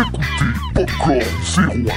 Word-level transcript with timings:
écoutez 0.00 0.24
Popcorn. 0.74 1.88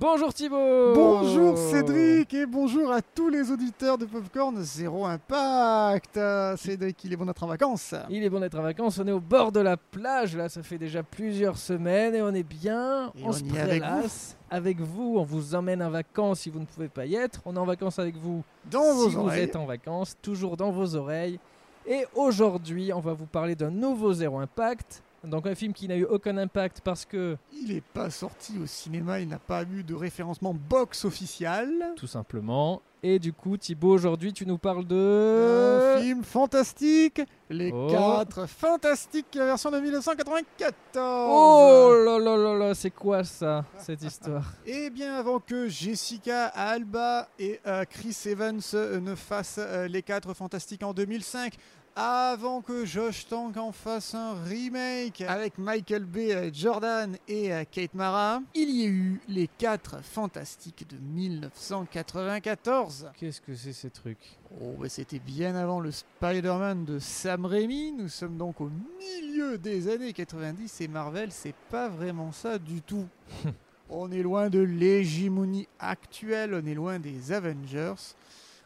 Bonjour 0.00 0.34
Thibaut 0.34 0.94
Bonjour 0.94 1.56
Cédric 1.56 2.34
et 2.34 2.46
bonjour 2.46 2.90
à 2.90 3.00
tous 3.02 3.28
les 3.28 3.52
auditeurs 3.52 3.98
de 3.98 4.06
Popcorn 4.06 4.56
Zéro 4.62 5.04
Impact. 5.04 6.18
Cédric, 6.56 7.04
il 7.04 7.12
est 7.12 7.16
bon 7.16 7.26
d'être 7.26 7.42
en 7.44 7.46
vacances. 7.46 7.94
Il 8.08 8.24
est 8.24 8.30
bon 8.30 8.40
d'être 8.40 8.58
en 8.58 8.62
vacances, 8.62 8.98
on 8.98 9.06
est 9.06 9.12
au 9.12 9.20
bord 9.20 9.52
de 9.52 9.60
la 9.60 9.76
plage, 9.76 10.36
là 10.36 10.48
ça 10.48 10.62
fait 10.62 10.78
déjà 10.78 11.02
plusieurs 11.02 11.58
semaines 11.58 12.14
et 12.14 12.22
on 12.22 12.34
est 12.34 12.42
bien, 12.42 13.12
Et 13.14 13.22
on, 13.24 13.28
on 13.28 13.32
se 13.32 13.44
y 13.44 13.56
est 13.56 13.60
avec 13.60 13.82
prélasse 13.82 14.36
avec 14.50 14.80
vous, 14.80 15.16
on 15.18 15.22
vous 15.22 15.54
emmène 15.54 15.82
en 15.82 15.90
vacances 15.90 16.40
si 16.40 16.50
vous 16.50 16.58
ne 16.58 16.64
pouvez 16.64 16.88
pas 16.88 17.06
y 17.06 17.14
être, 17.14 17.40
on 17.44 17.54
est 17.54 17.58
en 17.58 17.64
vacances 17.64 18.00
avec 18.00 18.16
vous 18.16 18.42
Dans 18.68 18.94
vos 18.94 19.08
si 19.08 19.14
vous 19.14 19.20
oreilles. 19.20 19.44
êtes 19.44 19.54
en 19.56 19.66
vacances, 19.66 20.16
toujours 20.20 20.56
dans 20.56 20.72
vos 20.72 20.96
oreilles. 20.96 21.38
Et 21.86 22.06
aujourd'hui 22.14 22.92
on 22.92 23.00
va 23.00 23.12
vous 23.14 23.26
parler 23.26 23.54
d'un 23.54 23.70
nouveau 23.70 24.12
Zéro 24.12 24.38
Impact, 24.38 25.02
donc 25.24 25.46
un 25.46 25.54
film 25.54 25.72
qui 25.72 25.88
n'a 25.88 25.96
eu 25.96 26.04
aucun 26.04 26.36
impact 26.38 26.80
parce 26.82 27.04
que, 27.04 27.36
Il 27.52 27.74
n'est 27.74 27.80
pas 27.80 28.10
sorti 28.10 28.58
au 28.62 28.66
cinéma, 28.66 29.20
il 29.20 29.28
n'a 29.28 29.38
pas 29.38 29.62
eu 29.64 29.82
de 29.82 29.94
référencement 29.94 30.54
box 30.54 31.04
officiel. 31.04 31.92
tout 31.96 32.06
simplement, 32.06 32.80
et 33.02 33.18
du 33.18 33.32
coup 33.32 33.56
Thibaut 33.56 33.92
aujourd'hui 33.94 34.32
tu 34.32 34.44
nous 34.46 34.58
parles 34.58 34.84
Un 34.90 35.96
de... 35.96 36.00
film 36.02 36.22
fantastique, 36.22 37.22
les 37.48 37.72
Oh. 37.72 37.88
4 37.90 38.46
fantastiques 38.46 39.34
version 39.36 39.70
de 39.70 39.80
1994. 39.80 40.74
Oh 40.96 41.92
là 42.04 42.18
là 42.18 42.36
là 42.36 42.54
là, 42.54 42.74
c'est 42.74 42.90
quoi 42.90 43.24
ça, 43.24 43.64
cette 43.78 44.02
histoire? 44.02 44.44
Eh 44.66 44.90
bien 44.90 45.14
avant 45.14 45.40
que 45.40 45.68
Jessica 45.68 46.46
Alba 46.46 47.28
et 47.38 47.60
euh, 47.66 47.84
Chris 47.88 48.16
Evans 48.26 48.60
euh, 48.74 49.00
ne 49.00 49.14
fassent 49.14 49.58
euh, 49.58 49.88
les 49.88 50.02
4 50.02 50.34
fantastiques 50.34 50.82
en 50.82 50.92
2005, 50.92 51.54
avant 52.02 52.62
que 52.62 52.86
Josh 52.86 53.26
Tank 53.26 53.58
en 53.58 53.72
fasse 53.72 54.14
un 54.14 54.42
remake 54.44 55.20
avec 55.20 55.58
Michael 55.58 56.06
B. 56.06 56.16
euh, 56.30 56.48
Jordan 56.50 57.14
et 57.28 57.52
euh, 57.52 57.64
Kate 57.70 57.92
Mara, 57.92 58.40
il 58.54 58.70
y 58.70 58.84
a 58.84 58.88
eu 58.88 59.20
les 59.28 59.50
4 59.58 60.02
fantastiques 60.02 60.88
de 60.88 60.96
1994. 60.96 63.10
Qu'est-ce 63.18 63.42
que 63.42 63.54
c'est 63.54 63.74
ces 63.74 63.90
trucs? 63.90 64.38
Oh, 64.62 64.76
bah, 64.80 64.88
c'était 64.88 65.18
bien 65.18 65.54
avant 65.54 65.78
le 65.78 65.90
Spider-Man 65.90 66.86
de 66.86 66.98
Sam 66.98 67.44
Raimi. 67.44 67.92
Nous 67.92 68.08
sommes 68.08 68.38
donc 68.38 68.62
au 68.62 68.70
milieu 68.98 69.58
des 69.58 69.88
années 69.88 70.14
90 70.14 70.80
et 70.80 70.88
Marvel, 70.88 71.30
c'est 71.30 71.54
pas 71.70 71.90
vraiment 71.90 72.32
ça 72.32 72.58
du 72.58 72.80
tout. 72.80 73.06
on 73.90 74.10
est 74.10 74.22
loin 74.22 74.48
de 74.48 74.60
l'hégémonie 74.60 75.68
actuelle, 75.78 76.54
on 76.54 76.64
est 76.66 76.74
loin 76.74 76.98
des 76.98 77.32
Avengers, 77.32 77.92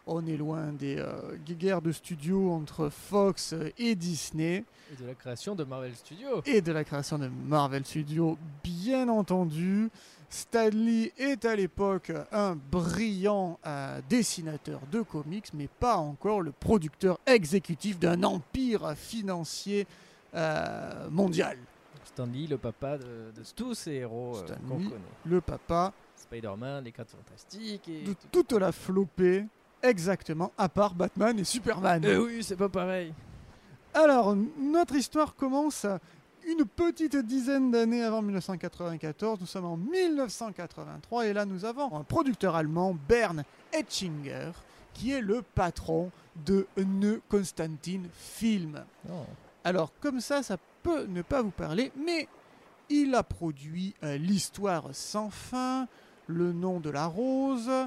on 0.06 0.26
est 0.26 0.36
loin 0.36 0.72
des 0.72 0.96
euh, 0.98 1.36
guerres 1.48 1.80
de 1.82 1.92
studio 1.92 2.52
entre 2.52 2.88
Fox 2.90 3.54
et 3.78 3.94
Disney 3.94 4.64
Et 4.92 5.02
de 5.02 5.06
la 5.06 5.14
création 5.14 5.54
de 5.54 5.64
Marvel 5.64 5.94
Studios. 5.94 6.42
et 6.44 6.60
de 6.60 6.72
la 6.72 6.84
création 6.84 7.18
de 7.18 7.28
Marvel 7.28 7.84
Studios, 7.84 8.36
bien 8.62 9.08
entendu. 9.08 9.88
Stan 10.30 10.68
Lee 10.68 11.12
est 11.16 11.44
à 11.44 11.54
l'époque 11.54 12.10
un 12.32 12.56
brillant 12.56 13.58
euh, 13.66 14.00
dessinateur 14.08 14.80
de 14.90 15.00
comics, 15.02 15.46
mais 15.54 15.68
pas 15.68 15.96
encore 15.96 16.40
le 16.40 16.50
producteur 16.50 17.18
exécutif 17.26 17.98
d'un 18.00 18.22
empire 18.24 18.94
financier 18.96 19.86
euh, 20.34 21.08
mondial. 21.10 21.56
Stan 22.04 22.26
Lee, 22.26 22.46
le 22.48 22.58
papa 22.58 22.98
de, 22.98 23.04
de 23.04 23.42
tous 23.54 23.74
ces 23.74 23.92
héros 23.92 24.36
qu'on 24.68 24.76
connaît. 24.76 24.90
Le 25.24 25.40
papa 25.40 25.92
Spider-Man, 26.16 26.84
les 26.84 26.92
4 26.92 27.10
Fantastiques 27.10 27.88
et... 27.88 28.02
de 28.02 28.12
tout- 28.14 28.42
toute 28.42 28.52
la 28.52 28.72
flopée, 28.72 29.44
exactement, 29.84 30.52
à 30.58 30.68
part 30.68 30.94
Batman 30.94 31.38
et 31.38 31.44
Superman. 31.44 32.02
Eh 32.04 32.16
oui, 32.16 32.42
c'est 32.42 32.56
pas 32.56 32.68
pareil. 32.68 33.12
Alors, 33.92 34.34
notre 34.58 34.96
histoire 34.96 35.36
commence 35.36 35.86
une 36.46 36.64
petite 36.64 37.16
dizaine 37.16 37.70
d'années 37.70 38.02
avant 38.02 38.22
1994. 38.22 39.40
Nous 39.40 39.46
sommes 39.46 39.64
en 39.66 39.76
1983 39.76 41.26
et 41.26 41.32
là 41.32 41.44
nous 41.44 41.64
avons 41.64 41.96
un 41.96 42.02
producteur 42.02 42.56
allemand, 42.56 42.96
Bern 43.08 43.44
Etchinger, 43.72 44.50
qui 44.92 45.12
est 45.12 45.20
le 45.20 45.42
patron 45.42 46.10
de 46.44 46.66
Ne 46.76 47.20
Constantin 47.28 48.02
Film. 48.12 48.84
Non. 49.08 49.26
Alors, 49.62 49.92
comme 50.00 50.20
ça, 50.20 50.42
ça 50.42 50.56
peut 50.82 51.06
ne 51.06 51.22
pas 51.22 51.42
vous 51.42 51.50
parler, 51.50 51.92
mais 51.96 52.28
il 52.90 53.14
a 53.14 53.22
produit 53.22 53.94
euh, 54.02 54.16
L'Histoire 54.18 54.88
sans 54.92 55.30
fin, 55.30 55.88
Le 56.26 56.52
nom 56.52 56.80
de 56.80 56.90
la 56.90 57.06
rose, 57.06 57.68
euh, 57.68 57.86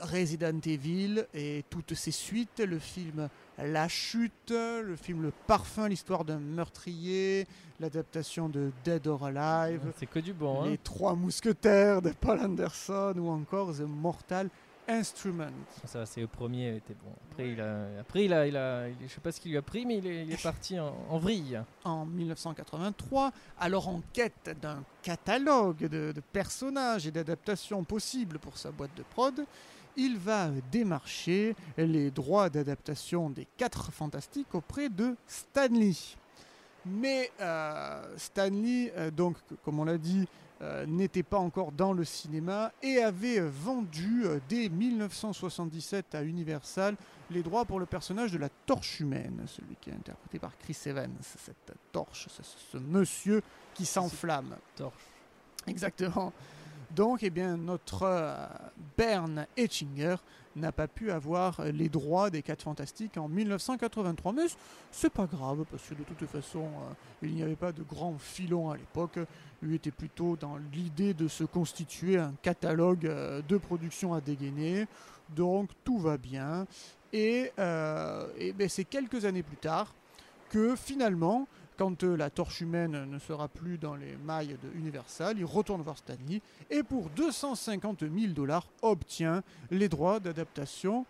Resident 0.00 0.60
Evil 0.64 1.26
et 1.34 1.64
toutes 1.70 1.94
ses 1.94 2.10
suites, 2.10 2.60
le 2.60 2.78
film 2.78 3.28
La 3.58 3.88
Chute, 3.88 4.50
le 4.50 4.96
film 4.96 5.22
Le 5.22 5.32
Parfum, 5.46 5.88
l'histoire 5.88 6.24
d'un 6.24 6.38
meurtrier, 6.38 7.46
l'adaptation 7.80 8.48
de 8.48 8.70
Dead 8.84 9.06
or 9.06 9.26
Alive, 9.26 9.80
C'est 9.98 10.06
que 10.06 10.20
du 10.20 10.32
bon. 10.32 10.62
Hein. 10.62 10.70
Les 10.70 10.78
Trois 10.78 11.14
Mousquetaires 11.14 12.02
de 12.02 12.10
Paul 12.10 12.40
Anderson 12.40 13.14
ou 13.16 13.28
encore 13.28 13.74
The 13.74 13.80
Mortal 13.80 14.48
Instrument. 14.88 15.50
Ça, 15.84 16.06
c'est 16.06 16.22
le 16.22 16.26
premier, 16.26 16.76
était 16.76 16.94
bon. 16.94 17.12
Après, 17.30 17.50
il 17.50 17.60
a, 17.60 18.00
après 18.00 18.24
il 18.24 18.32
a, 18.32 18.46
il 18.46 18.56
a, 18.56 18.88
il- 18.88 18.96
je 19.06 19.12
sais 19.12 19.20
pas 19.20 19.30
ce 19.32 19.38
qu'il 19.40 19.50
lui 19.50 19.58
a 19.58 19.62
pris, 19.62 19.84
mais 19.84 19.98
il 19.98 20.06
est, 20.06 20.24
il 20.24 20.32
est 20.32 20.42
parti 20.42 20.80
en, 20.80 20.94
en 21.10 21.18
vrille. 21.18 21.60
en 21.84 22.06
1983, 22.06 23.32
alors 23.60 23.88
en 23.88 24.00
quête 24.12 24.56
d'un 24.62 24.82
catalogue 25.02 25.80
de, 25.88 26.12
de 26.12 26.20
personnages 26.32 27.06
et 27.06 27.10
d'adaptations 27.10 27.84
possibles 27.84 28.38
pour 28.38 28.56
sa 28.56 28.70
boîte 28.70 28.94
de 28.96 29.02
prod, 29.02 29.44
il 29.96 30.16
va 30.16 30.48
démarcher 30.72 31.54
les 31.76 32.10
droits 32.10 32.48
d'adaptation 32.48 33.28
des 33.30 33.46
quatre 33.56 33.92
fantastiques 33.92 34.54
auprès 34.54 34.88
de 34.88 35.16
Stanley. 35.26 35.92
Mais 36.86 37.30
euh, 37.40 38.14
Stanley, 38.16 38.92
euh, 38.96 39.10
donc, 39.10 39.36
comme 39.64 39.80
on 39.80 39.84
l'a 39.84 39.98
dit, 39.98 40.26
euh, 40.60 40.86
n'était 40.86 41.22
pas 41.22 41.38
encore 41.38 41.70
dans 41.70 41.92
le 41.92 42.04
cinéma 42.04 42.72
et 42.82 42.98
avait 42.98 43.40
vendu 43.40 44.22
euh, 44.24 44.40
dès 44.48 44.68
1977 44.68 46.14
à 46.16 46.22
Universal 46.24 46.96
les 47.30 47.42
droits 47.42 47.64
pour 47.64 47.78
le 47.78 47.86
personnage 47.86 48.32
de 48.32 48.38
la 48.38 48.48
torche 48.66 49.00
humaine, 49.00 49.44
celui 49.46 49.76
qui 49.80 49.90
est 49.90 49.94
interprété 49.94 50.38
par 50.38 50.56
Chris 50.58 50.76
Evans, 50.86 51.14
cette 51.20 51.74
torche, 51.92 52.26
ce, 52.28 52.42
ce 52.42 52.78
monsieur 52.78 53.42
qui 53.74 53.86
s'enflamme. 53.86 54.56
Torche. 54.74 54.94
Exactement. 55.66 56.32
Donc, 56.90 57.22
eh 57.22 57.30
bien, 57.30 57.56
notre 57.56 58.02
euh, 58.02 58.46
Bern 58.96 59.46
Etchinger 59.56 60.16
n'a 60.60 60.72
pas 60.72 60.88
pu 60.88 61.10
avoir 61.10 61.62
les 61.64 61.88
droits 61.88 62.30
des 62.30 62.42
4 62.42 62.62
Fantastiques 62.62 63.16
en 63.16 63.28
1983. 63.28 64.32
Mais 64.32 64.46
c'est 64.90 65.12
pas 65.12 65.26
grave, 65.26 65.64
parce 65.70 65.82
que 65.88 65.94
de 65.94 66.02
toute 66.02 66.26
façon, 66.28 66.60
euh, 66.60 66.92
il 67.22 67.34
n'y 67.34 67.42
avait 67.42 67.56
pas 67.56 67.72
de 67.72 67.82
grand 67.82 68.18
filon 68.18 68.70
à 68.70 68.76
l'époque. 68.76 69.18
Lui 69.62 69.76
était 69.76 69.90
plutôt 69.90 70.36
dans 70.36 70.56
l'idée 70.72 71.14
de 71.14 71.28
se 71.28 71.44
constituer 71.44 72.18
un 72.18 72.32
catalogue 72.42 73.06
euh, 73.06 73.42
de 73.48 73.56
production 73.56 74.14
à 74.14 74.20
dégainer. 74.20 74.86
Donc, 75.34 75.70
tout 75.84 75.98
va 75.98 76.16
bien. 76.16 76.66
Et, 77.12 77.52
euh, 77.58 78.26
ben, 78.56 78.68
c'est 78.68 78.84
quelques 78.84 79.24
années 79.24 79.42
plus 79.42 79.56
tard 79.56 79.94
que 80.50 80.76
finalement, 80.76 81.46
quand 81.78 82.02
euh, 82.02 82.16
la 82.16 82.28
torche 82.28 82.60
humaine 82.60 83.04
ne 83.06 83.18
sera 83.18 83.48
plus 83.48 83.78
dans 83.78 83.94
les 83.94 84.16
mailles 84.16 84.56
de 84.62 84.78
Universal, 84.78 85.38
il 85.38 85.44
retourne 85.44 85.80
voir 85.80 85.96
Stanley 85.96 86.42
et 86.70 86.82
pour 86.82 87.08
250 87.10 88.00
000 88.00 88.32
dollars 88.34 88.66
obtient 88.82 89.42
les 89.70 89.88
droits 89.88 90.20
d'adaptation 90.20 91.06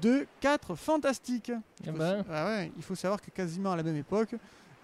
de 0.00 0.26
4 0.40 0.76
Fantastiques. 0.76 1.52
Il 1.82 1.88
Eh 1.88 1.90
faut, 1.92 1.98
ben. 1.98 2.24
ah 2.30 2.46
ouais, 2.46 2.72
il 2.76 2.82
faut 2.82 2.94
savoir 2.94 3.20
que 3.20 3.30
quasiment 3.30 3.72
à 3.72 3.76
la 3.76 3.82
même 3.82 3.96
époque, 3.96 4.34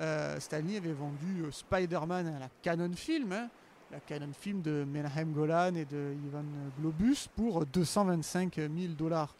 euh, 0.01 0.39
Stanley 0.41 0.77
avait 0.77 0.93
vendu 0.93 1.45
euh, 1.45 1.51
Spider-Man 1.51 2.27
à 2.27 2.39
la 2.41 2.49
Canon 2.63 2.93
Film, 2.95 3.33
hein, 3.33 3.49
la 3.93 4.01
Canon 4.01 4.33
Film 4.39 4.63
de 4.63 4.85
Menahem 4.85 5.33
Golan 5.33 5.75
et 5.77 5.85
de 5.85 6.15
Ivan 6.27 6.45
Globus 6.81 7.29
pour 7.35 7.65
225 7.67 8.57
000 8.57 8.69
dollars. 8.99 9.35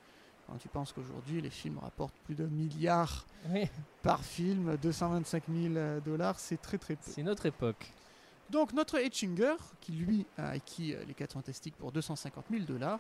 Quand 0.51 0.59
tu 0.59 0.69
penses 0.69 0.93
qu'aujourd'hui 0.93 1.41
les 1.41 1.51
films 1.51 1.79
rapportent 1.79 2.19
plus 2.25 2.35
d'un 2.35 2.49
milliard 2.49 3.25
Oui, 3.51 3.69
par 4.03 4.25
film, 4.25 4.77
225 4.77 5.45
000 5.49 6.01
dollars, 6.05 6.41
c'est 6.41 6.61
très 6.61 6.77
très 6.77 6.97
peu. 6.97 7.03
c'est 7.05 7.23
notre 7.23 7.47
époque. 7.47 7.93
Donc 8.51 8.73
notre 8.73 8.99
Etchinger, 8.99 9.55
qui 9.81 9.93
lui 9.93 10.27
a 10.37 10.49
acquis 10.49 10.93
euh, 10.93 11.05
les 11.07 11.15
4 11.15 11.35
fantastiques 11.35 11.77
pour 11.77 11.93
250 11.93 12.47
000 12.51 12.65
dollars, 12.65 12.99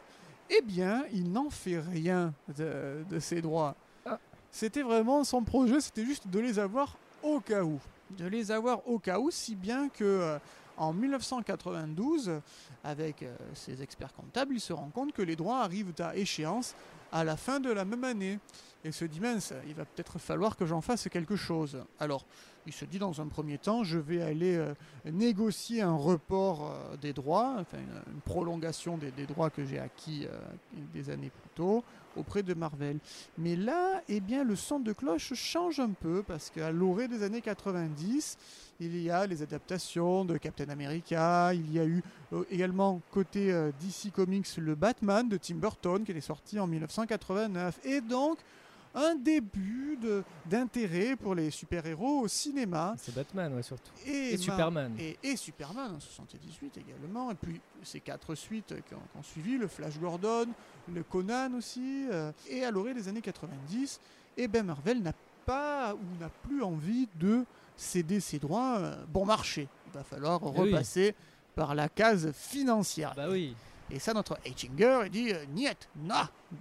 eh 0.48 0.62
bien, 0.62 1.04
il 1.12 1.32
n'en 1.32 1.50
fait 1.50 1.80
rien 1.80 2.32
de, 2.56 3.04
de 3.08 3.19
ses 3.19 3.42
droits. 3.42 3.75
Ah. 4.06 4.20
C'était 4.52 4.82
vraiment 4.82 5.25
son 5.25 5.42
projet, 5.42 5.80
c'était 5.80 6.04
juste 6.04 6.28
de 6.28 6.38
les 6.38 6.60
avoir 6.60 6.96
au 7.22 7.40
cas 7.40 7.64
où. 7.64 7.80
De 8.16 8.26
les 8.26 8.52
avoir 8.52 8.86
au 8.88 9.00
cas 9.00 9.19
où, 9.19 9.32
si 9.32 9.56
bien 9.56 9.88
que 9.88 10.04
euh, 10.04 10.38
en 10.76 10.92
1992, 10.92 12.40
avec 12.84 13.22
euh, 13.25 13.36
ses 13.54 13.82
experts 13.82 14.14
comptables, 14.14 14.54
il 14.54 14.60
se 14.60 14.72
rend 14.72 14.90
compte 14.90 15.12
que 15.12 15.22
les 15.22 15.34
droits 15.34 15.62
arrivent 15.62 15.94
à 15.98 16.14
échéance 16.14 16.76
à 17.12 17.24
la 17.24 17.36
fin 17.36 17.60
de 17.60 17.70
la 17.70 17.84
même 17.84 18.04
année. 18.04 18.38
et 18.84 18.92
se 18.92 19.04
dit 19.04 19.20
mince, 19.20 19.52
il 19.66 19.74
va 19.74 19.84
peut-être 19.84 20.18
falloir 20.18 20.56
que 20.56 20.66
j'en 20.66 20.80
fasse 20.80 21.08
quelque 21.08 21.36
chose. 21.36 21.84
Alors, 21.98 22.24
il 22.66 22.72
se 22.72 22.84
dit 22.84 22.98
dans 22.98 23.20
un 23.20 23.26
premier 23.26 23.58
temps, 23.58 23.84
je 23.84 23.98
vais 23.98 24.22
aller 24.22 24.56
euh, 24.56 24.74
négocier 25.04 25.82
un 25.82 25.94
report 25.94 26.70
euh, 26.70 26.96
des 26.96 27.12
droits, 27.12 27.56
enfin 27.58 27.78
une, 27.78 28.20
prolongation 28.20 28.98
des, 28.98 29.10
des 29.10 29.26
droits 29.26 29.50
que 29.50 29.64
j'ai 29.64 29.78
acquis 29.78 30.26
euh, 30.26 30.38
des 30.92 31.10
années 31.10 31.30
plus 31.30 31.50
tôt 31.54 31.84
auprès 32.16 32.42
de 32.42 32.54
Marvel. 32.54 32.98
Mais 33.38 33.56
là, 33.56 34.02
eh 34.08 34.20
bien, 34.20 34.44
le 34.44 34.56
son 34.56 34.80
de 34.80 34.92
cloche 34.92 35.32
change 35.34 35.80
un 35.80 35.90
peu 35.90 36.22
parce 36.22 36.50
qu'à 36.50 36.70
l'orée 36.70 37.08
des 37.08 37.22
années 37.22 37.40
90, 37.40 38.36
il 38.80 39.00
y 39.02 39.10
a 39.10 39.26
les 39.26 39.42
adaptations 39.42 40.24
de 40.24 40.38
Captain 40.38 40.68
America, 40.68 41.52
il 41.54 41.72
y 41.72 41.78
a 41.78 41.84
eu 41.84 42.02
euh, 42.32 42.44
également 42.50 43.00
côté 43.10 43.52
euh, 43.52 43.70
DC 43.80 44.12
Comics 44.12 44.56
le 44.56 44.74
Batman 44.74 45.28
de 45.28 45.36
Tim 45.36 45.56
Burton 45.56 46.02
qui 46.04 46.12
est 46.12 46.20
sorti 46.20 46.58
en 46.58 46.66
1989 46.66 47.80
et 47.84 48.00
donc 48.00 48.38
un 48.94 49.14
début 49.14 49.98
d'intérêt 50.46 51.14
pour 51.14 51.34
les 51.34 51.50
super-héros 51.50 52.22
au 52.22 52.28
cinéma. 52.28 52.94
C'est 52.98 53.14
Batman, 53.14 53.54
ouais, 53.54 53.62
surtout. 53.62 53.92
Et, 54.04 54.36
Superman. 54.36 54.96
Et, 54.98 55.16
et 55.22 55.36
Superman 55.36 55.94
en 55.94 56.00
78 56.00 56.78
également. 56.78 57.30
Et 57.30 57.34
puis 57.34 57.60
ces 57.84 58.00
quatre 58.00 58.34
suites 58.34 58.74
qui 58.88 58.94
ont, 58.94 59.02
qui 59.12 59.18
ont 59.18 59.22
suivi, 59.22 59.58
le 59.58 59.68
Flash 59.68 59.98
Gordon, 60.00 60.46
le 60.92 61.02
Conan 61.04 61.54
aussi. 61.54 62.08
euh, 62.10 62.32
et 62.48 62.64
à 62.64 62.70
l'orée 62.70 62.94
des 62.94 63.06
années 63.06 63.20
90, 63.20 64.00
et 64.36 64.48
ben 64.48 64.64
Marvel 64.66 65.02
n'a 65.02 65.12
pas 65.46 65.94
ou 65.94 66.20
n'a 66.20 66.28
plus 66.28 66.62
envie 66.62 67.08
de 67.18 67.44
céder 67.80 68.20
ses 68.20 68.38
droits 68.38 68.78
euh, 68.78 69.04
bon 69.08 69.24
marché. 69.24 69.68
Il 69.86 69.92
va 69.98 70.04
falloir 70.04 70.40
Eh 70.42 70.60
oui. 70.60 70.70
repasser 70.72 71.14
par 71.54 71.74
la 71.74 71.88
case 71.88 72.30
financière. 72.32 73.14
Bah 73.16 73.26
oui. 73.30 73.54
Et 73.90 73.98
ça, 73.98 74.12
notre 74.14 74.38
Hitchinger, 74.46 75.00
il 75.06 75.10
dit 75.10 75.32
euh, 75.32 75.44
Niet, 75.46 75.88
non, 75.96 76.14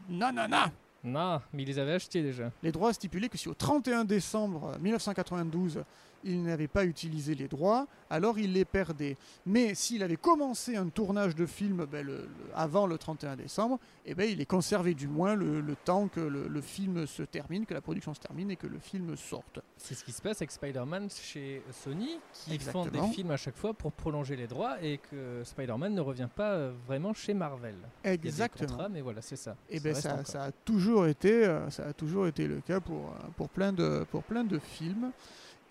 non, 0.10 0.32
non, 0.34 0.48
non. 0.48 0.66
Non, 1.04 1.40
mais 1.54 1.64
il 1.64 1.68
les 1.68 1.80
avait 1.80 1.94
achetés 1.94 2.22
déjà. 2.22 2.52
Les 2.64 2.72
droits 2.72 2.92
stipulaient 2.92 3.30
que 3.30 3.38
si 3.38 3.48
au 3.48 3.54
31 3.54 4.04
décembre 4.04 4.78
1992, 4.82 5.84
il 6.24 6.44
n'avait 6.44 6.68
pas 6.68 6.86
utilisé 6.86 7.36
les 7.36 7.48
droits, 7.48 7.88
alors 8.10 8.40
il 8.40 8.54
les 8.54 8.66
perdait. 8.66 9.18
Mais 9.46 9.76
s'il 9.76 10.04
avait 10.04 10.16
commencé 10.16 10.76
un 10.76 10.88
tournage 10.90 11.36
de 11.36 11.46
film 11.46 11.86
ben, 11.86 12.06
le- 12.06 12.18
le- 12.18 12.28
avant 12.56 12.88
le 12.88 12.98
31 12.98 13.36
décembre, 13.36 13.80
eh 14.06 14.16
ben, 14.16 14.30
il 14.30 14.38
les 14.38 14.46
conservait 14.46 14.94
du 14.94 15.08
moins 15.08 15.36
le, 15.36 15.62
le 15.62 15.76
temps 15.76 16.08
que 16.08 16.20
le, 16.20 16.62
film 16.62 17.06
se 17.08 17.24
termine, 17.24 17.66
que 17.66 17.74
la 17.74 17.82
production 17.82 18.14
se 18.14 18.20
termine 18.20 18.52
et 18.52 18.56
que 18.56 18.68
le 18.68 18.80
film 18.80 19.16
sorte. 19.16 19.60
C'est 19.78 19.94
ce 19.96 20.04
qui 20.04 20.12
se 20.12 20.22
passe 20.22 20.38
avec 20.42 20.52
Spider-Man 20.52 21.10
chez 21.10 21.62
Sony, 21.84 22.18
qui 22.34 22.54
Exactement. 22.54 22.86
font 22.86 22.90
des 23.08 23.14
films 23.14 23.32
à 23.32 23.38
chaque 23.38 23.56
fois 23.56 23.74
pour 23.74 23.92
prolonger 23.92 24.36
les 24.36 24.48
droits 24.48 24.82
et 24.84 24.98
que 24.98 25.44
Spider-Man 25.44 25.94
ne 25.94 26.02
revient 26.02 26.28
pas 26.36 26.52
euh, 26.54 26.72
vraiment 26.88 27.14
chez 27.14 27.34
Marvel. 27.34 27.76
Il 28.04 28.10
y 28.10 28.14
a 28.14 28.18
des 28.18 28.28
Exactement. 28.28 28.68
contrats, 28.70 28.90
mais 28.90 29.02
voilà, 29.02 29.22
c'est 29.22 29.36
ça. 29.36 29.56
Et 29.70 29.80
ben 29.80 29.94
reste 29.94 30.08
ça, 30.08 30.14
encore. 30.16 30.28
ça 30.28 30.44
a 30.46 30.52
toujours 30.52 31.08
été, 31.08 31.46
euh, 31.46 31.70
ça 31.70 31.88
a 31.88 31.94
toujours 31.94 32.28
été 32.28 32.48
le 32.48 32.60
cas 32.62 32.80
pour, 32.80 32.98
euh, 33.10 33.28
pour, 33.38 33.50
plein, 33.50 33.72
de, 33.72 34.06
pour 34.12 34.24
plein 34.24 34.44
de 34.44 34.60
films. 34.60 35.12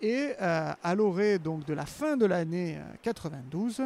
Et 0.01 0.33
euh, 0.41 0.71
à 0.81 0.95
l'orée 0.95 1.39
donc 1.39 1.65
de 1.65 1.73
la 1.73 1.85
fin 1.85 2.15
de 2.15 2.25
l'année 2.25 2.77
euh, 2.77 2.95
92, 3.01 3.83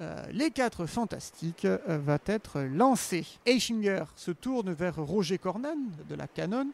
euh, 0.00 0.24
les 0.32 0.50
quatre 0.50 0.86
fantastiques 0.86 1.64
euh, 1.64 1.78
va 1.86 2.18
être 2.26 2.60
lancé. 2.60 3.26
Eichinger 3.44 4.04
se 4.14 4.30
tourne 4.30 4.72
vers 4.72 4.96
Roger 4.96 5.38
Corman 5.38 5.90
de 6.08 6.14
la 6.14 6.28
Canon, 6.28 6.68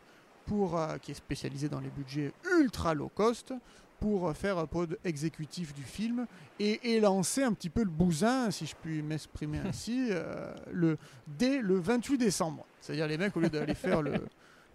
pour, 0.47 0.79
euh, 0.79 0.99
qui 0.99 1.13
est 1.13 1.15
spécialisé 1.15 1.69
dans 1.69 1.81
les 1.81 1.89
budgets 1.89 2.33
ultra 2.59 2.93
low 2.95 3.09
cost, 3.09 3.55
pour 4.01 4.29
euh, 4.29 4.35
faire 4.35 4.59
un 4.59 4.67
pod 4.67 4.99
exécutif 5.05 5.73
du 5.73 5.83
film 5.83 6.27
et, 6.61 6.93
et 6.95 7.01
lancer 7.01 7.43
un 7.43 7.53
petit 7.55 7.71
peu 7.71 7.83
le 7.83 7.91
bousin, 7.91 8.51
si 8.51 8.67
je 8.67 8.75
puis 8.83 9.03
m'exprimer 9.03 9.59
ainsi, 9.65 10.09
euh, 10.11 10.53
le, 10.71 10.99
dès 11.27 11.61
le 11.63 11.79
28 11.79 12.19
décembre. 12.19 12.67
C'est-à-dire 12.81 13.07
les 13.07 13.17
mecs, 13.17 13.35
au 13.37 13.41
lieu 13.41 13.49
d'aller 13.49 13.75
faire 13.75 14.03
le, 14.03 14.13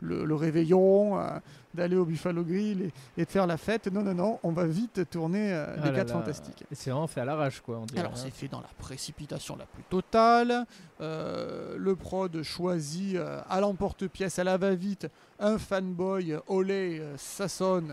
le, 0.01 0.25
le 0.25 0.35
réveillon, 0.35 1.19
euh, 1.19 1.39
d'aller 1.73 1.95
au 1.95 2.05
Buffalo 2.05 2.43
Grill 2.43 2.81
et, 2.81 2.93
et 3.21 3.25
de 3.25 3.29
faire 3.29 3.45
la 3.47 3.57
fête, 3.57 3.87
non, 3.87 4.01
non, 4.01 4.13
non, 4.15 4.39
on 4.43 4.51
va 4.51 4.65
vite 4.65 5.09
tourner 5.09 5.53
euh, 5.53 5.75
Ah 5.77 5.85
les 5.85 5.91
là 5.91 5.97
4 5.97 6.07
là. 6.07 6.13
fantastiques. 6.13 6.63
C'est 6.71 6.89
vraiment 6.89 7.07
fait 7.07 7.21
à 7.21 7.25
l'arrache, 7.25 7.61
quoi. 7.61 7.77
On 7.79 7.85
dirait, 7.85 7.99
Alors 7.99 8.13
hein. 8.13 8.15
c'est 8.21 8.31
fait 8.31 8.47
dans 8.47 8.61
la 8.61 8.69
précipitation 8.79 9.55
la 9.55 9.65
plus 9.65 9.83
totale. 9.83 10.65
Euh, 11.01 11.75
le 11.77 11.95
prod 11.95 12.41
choisit 12.43 13.15
euh, 13.15 13.41
à 13.49 13.59
l'emporte-pièce, 13.61 14.39
à 14.39 14.43
la 14.43 14.57
va-vite, 14.57 15.07
un 15.39 15.57
fanboy, 15.57 16.33
euh, 16.33 17.17
Sasson, 17.17 17.83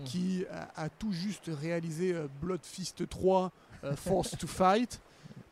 Mm. 0.00 0.04
qui 0.06 0.44
a, 0.76 0.82
a 0.82 0.88
tout 0.88 1.12
juste 1.12 1.48
réalisé 1.60 2.12
euh, 2.12 2.26
Blood 2.42 2.58
Fist 2.64 3.08
3, 3.08 3.52
euh, 3.84 3.94
Force 3.94 4.36
to 4.36 4.48
Fight, 4.48 5.00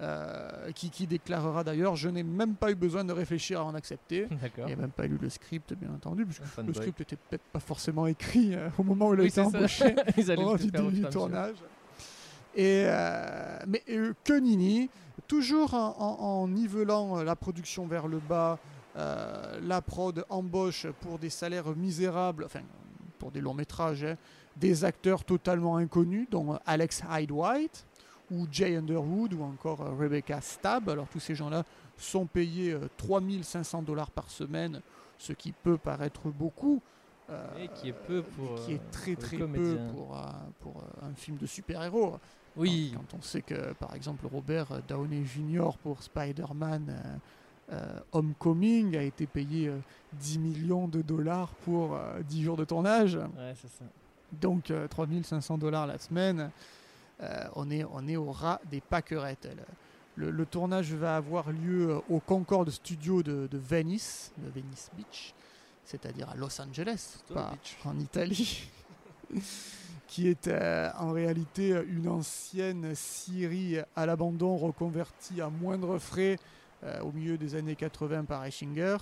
euh, 0.03 0.71
qui, 0.75 0.91
qui 0.91 1.07
déclarera 1.07 1.63
d'ailleurs 1.65 1.95
Je 1.97 2.09
n'ai 2.09 2.23
même 2.23 2.55
pas 2.55 2.71
eu 2.71 2.75
besoin 2.75 3.05
de 3.05 3.13
réfléchir 3.13 3.61
à 3.61 3.65
en 3.65 3.75
accepter. 3.75 4.27
Il 4.59 4.65
n'a 4.67 4.77
même 4.77 4.91
pas 4.91 5.07
lu 5.07 5.19
le 5.21 5.29
script, 5.31 5.75
bien 5.75 5.91
entendu, 5.95 6.25
puisque 6.27 6.43
Un 6.59 6.63
le 6.65 6.75
script 6.75 7.01
était 7.01 7.17
peut-être 7.17 7.45
pas 7.53 7.61
forcément 7.61 8.07
écrit 8.07 8.55
euh, 8.55 8.69
au 8.79 8.83
moment 8.83 9.09
où 9.09 9.15
il 9.15 9.21
a 9.21 9.23
Oui, 9.23 9.29
été 9.29 9.41
embauché 9.41 9.95
le 10.17 10.59
du 10.59 10.71
début 10.71 10.93
du 10.93 11.03
tournage. 11.09 11.57
Et 12.55 12.85
euh, 12.87 13.59
mais 13.67 13.83
que 14.25 14.39
Nini, 14.39 14.91
toujours 15.29 15.75
en, 15.75 15.95
en- 15.99 16.23
en 16.43 16.49
nivelant 16.49 17.23
la 17.23 17.37
production 17.37 17.87
vers 17.87 18.09
le 18.09 18.19
bas, 18.19 18.59
la 18.95 19.81
prod 19.81 20.25
embauche 20.29 20.87
pour 21.01 21.19
des 21.19 21.31
salaires 21.31 21.75
misérables, 21.75 22.45
enfin 22.45 22.61
pour 23.19 23.31
des 23.31 23.41
longs 23.41 23.55
métrages, 23.55 24.05
hein, 24.05 24.17
des 24.57 24.85
acteurs 24.85 25.25
totalement 25.25 25.77
inconnus, 25.79 26.27
dont 26.31 26.59
Alex 26.67 27.03
Hyde-White 27.11 27.87
ou 28.33 28.47
Jay 28.51 28.77
Underwood 28.77 29.35
ou 29.35 29.43
encore 29.45 29.83
euh, 29.83 29.95
Rebecca 29.95 30.41
Stab. 30.41 30.89
Alors 30.89 31.07
tous 31.09 31.21
ces 31.21 31.35
gens-là 31.35 31.65
sont 31.97 32.27
payés 32.27 32.73
euh, 32.73 32.89
3500 32.97 33.83
dollars 33.83 34.11
par 34.11 34.31
semaine, 34.31 34.81
ce 35.19 35.33
qui 35.33 35.53
peut 35.53 35.79
paraître 35.79 36.29
beaucoup. 36.29 36.81
euh, 37.31 37.47
Et 37.63 37.69
qui 37.69 37.91
est 37.91 37.93
peu 37.93 38.23
pour, 38.23 38.57
qui 38.65 38.73
euh, 38.73 38.77
est 38.77 38.91
très 38.91 39.15
très 39.17 39.37
peu 39.39 39.79
pour, 39.95 40.17
euh, 40.17 40.23
pour 40.61 40.77
euh, 40.79 41.07
un 41.11 41.15
film 41.15 41.37
de 41.37 41.47
super-héros. 41.47 42.17
Oui, 42.57 42.93
Quand, 42.95 43.17
on 43.19 43.23
sait 43.23 43.41
que, 43.41 43.73
par 43.75 43.95
exemple, 43.95 44.27
Robert 44.27 44.67
Downey 44.87 45.25
Jr. 45.25 45.71
pour 45.83 46.03
Spider-Man 46.03 46.87
euh, 46.91 47.17
euh, 47.73 48.01
Homecoming 48.13 48.97
a 48.97 49.03
été 49.03 49.27
payé 49.27 49.69
euh, 49.69 49.79
10 50.15 50.39
millions 50.39 50.87
de 50.89 51.01
dollars 51.01 51.49
pour 51.65 51.95
euh, 51.95 52.21
10 52.29 52.43
jours 52.43 52.57
de 52.59 52.65
tournage, 52.67 53.15
ouais, 53.17 53.55
c'est 53.55 53.71
ça. 53.71 53.85
donc 54.33 54.71
euh, 54.71 54.87
3500 54.89 55.57
dollars 55.57 55.87
la 55.87 55.97
semaine, 55.97 56.51
euh, 57.23 57.45
on, 57.55 57.71
est, 57.71 57.85
on 57.85 58.07
est 58.09 58.17
au 58.17 58.31
ras 58.33 58.61
des 58.71 58.81
pâquerettes. 58.81 59.49
Le, 60.17 60.31
le 60.31 60.47
tournage 60.47 60.93
va 60.93 61.17
avoir 61.17 61.51
lieu 61.53 61.91
euh, 61.91 62.01
au 62.11 62.21
Concorde 62.21 62.71
Studio 62.71 63.23
de, 63.23 63.47
de 63.51 63.59
Venice, 63.59 64.33
de 64.39 64.51
Venice 64.51 64.91
Beach, 64.97 65.35
c'est-à-dire 65.85 66.29
à 66.31 66.37
Los 66.37 66.61
Angeles, 66.61 67.19
pas 67.33 67.53
en 67.85 67.99
Italie, 67.99 68.69
qui 70.07 70.29
est 70.29 70.49
euh, 70.49 70.91
en 70.99 71.13
réalité 71.13 71.75
une 71.89 72.09
ancienne 72.09 72.95
Syrie 72.95 73.79
à 73.97 74.05
l'abandon 74.07 74.57
reconvertie 74.57 75.41
à 75.41 75.49
moindre 75.49 75.99
frais 75.99 76.39
euh, 76.85 77.01
au 77.01 77.13
milieu 77.13 77.39
des 77.39 77.55
années 77.55 77.77
80 77.77 78.25
par 78.25 78.45
Eichinger. 78.45 78.97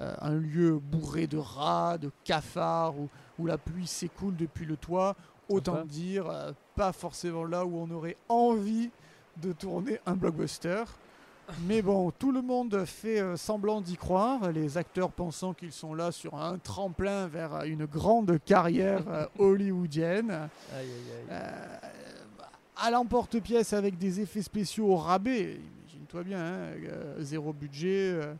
Euh, 0.00 0.14
un 0.20 0.34
lieu 0.34 0.78
bourré 0.78 1.26
de 1.26 1.38
rats, 1.38 1.98
de 1.98 2.10
cafards, 2.24 2.98
où, 2.98 3.08
où 3.38 3.46
la 3.46 3.58
pluie 3.58 3.86
s'écoule 3.86 4.36
depuis 4.36 4.64
le 4.64 4.76
toit. 4.76 5.16
Autant 5.48 5.84
dire, 5.84 6.54
pas 6.78 6.92
forcément 6.92 7.42
là 7.44 7.66
où 7.66 7.76
on 7.76 7.90
aurait 7.90 8.16
envie 8.28 8.90
de 9.42 9.50
tourner 9.52 9.98
un 10.06 10.14
blockbuster. 10.14 10.84
Mais 11.66 11.82
bon, 11.82 12.12
tout 12.12 12.30
le 12.30 12.40
monde 12.40 12.84
fait 12.84 13.20
euh, 13.20 13.36
semblant 13.36 13.80
d'y 13.80 13.96
croire, 13.96 14.52
les 14.52 14.78
acteurs 14.78 15.10
pensant 15.10 15.54
qu'ils 15.54 15.72
sont 15.72 15.92
là 15.92 16.12
sur 16.12 16.36
un 16.36 16.56
tremplin 16.58 17.26
vers 17.26 17.64
une 17.64 17.84
grande 17.84 18.38
carrière 18.44 19.02
euh, 19.08 19.26
hollywoodienne. 19.40 20.30
Aïe, 20.30 20.48
aïe, 20.76 20.86
aïe. 20.86 21.26
Euh, 21.32 21.78
à 22.76 22.92
l'emporte-pièce 22.92 23.72
avec 23.72 23.98
des 23.98 24.20
effets 24.20 24.42
spéciaux 24.42 24.92
au 24.92 24.96
rabais, 24.96 25.58
imagine-toi 25.82 26.22
bien, 26.22 26.38
hein, 26.38 26.60
euh, 26.92 27.16
zéro 27.18 27.52
budget, 27.52 28.12
euh, 28.12 28.34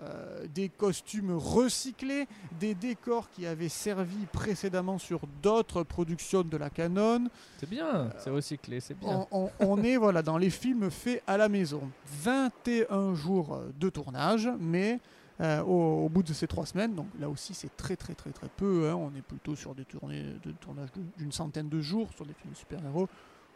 euh, 0.00 0.46
des 0.54 0.68
costumes 0.68 1.32
recyclés, 1.36 2.26
des 2.58 2.74
décors 2.74 3.30
qui 3.30 3.46
avaient 3.46 3.68
servi 3.68 4.26
précédemment 4.32 4.98
sur 4.98 5.20
d'autres 5.42 5.82
productions 5.82 6.42
de 6.42 6.56
la 6.56 6.70
Canon. 6.70 7.28
C'est 7.58 7.68
bien, 7.68 8.10
c'est 8.18 8.30
recyclé, 8.30 8.80
c'est 8.80 8.98
bien. 8.98 9.26
On, 9.30 9.50
on- 9.60 9.66
on 9.68 9.82
est 9.82 9.96
voilà, 9.96 10.22
dans 10.22 10.38
les 10.38 10.50
films 10.50 10.90
faits 10.90 11.22
à 11.26 11.36
la 11.36 11.48
maison. 11.48 11.82
21 12.22 13.14
jours 13.14 13.54
euh, 13.54 13.70
de 13.78 13.88
tournage, 13.88 14.48
mais 14.58 14.98
euh, 15.40 15.62
au, 15.62 16.04
au 16.06 16.08
bout 16.08 16.22
de 16.22 16.32
ces 16.32 16.46
trois 16.46 16.66
semaines, 16.66 16.94
donc 16.94 17.06
là 17.18 17.28
aussi 17.28 17.54
c'est 17.54 17.74
très 17.76 17.96
très 17.96 18.14
très 18.14 18.30
très 18.30 18.48
peu, 18.48 18.88
hein, 18.90 18.94
on 18.96 19.08
est 19.16 19.22
plutôt 19.22 19.56
sur 19.56 19.74
des 19.74 19.84
tournées 19.84 20.24
de 20.44 20.52
tournage 20.52 20.88
d'une 21.18 21.32
centaine 21.32 21.68
de 21.68 21.80
jours 21.80 22.08
sur 22.14 22.24
des 22.26 22.34
films 22.34 22.54
super-héros. 22.54 23.08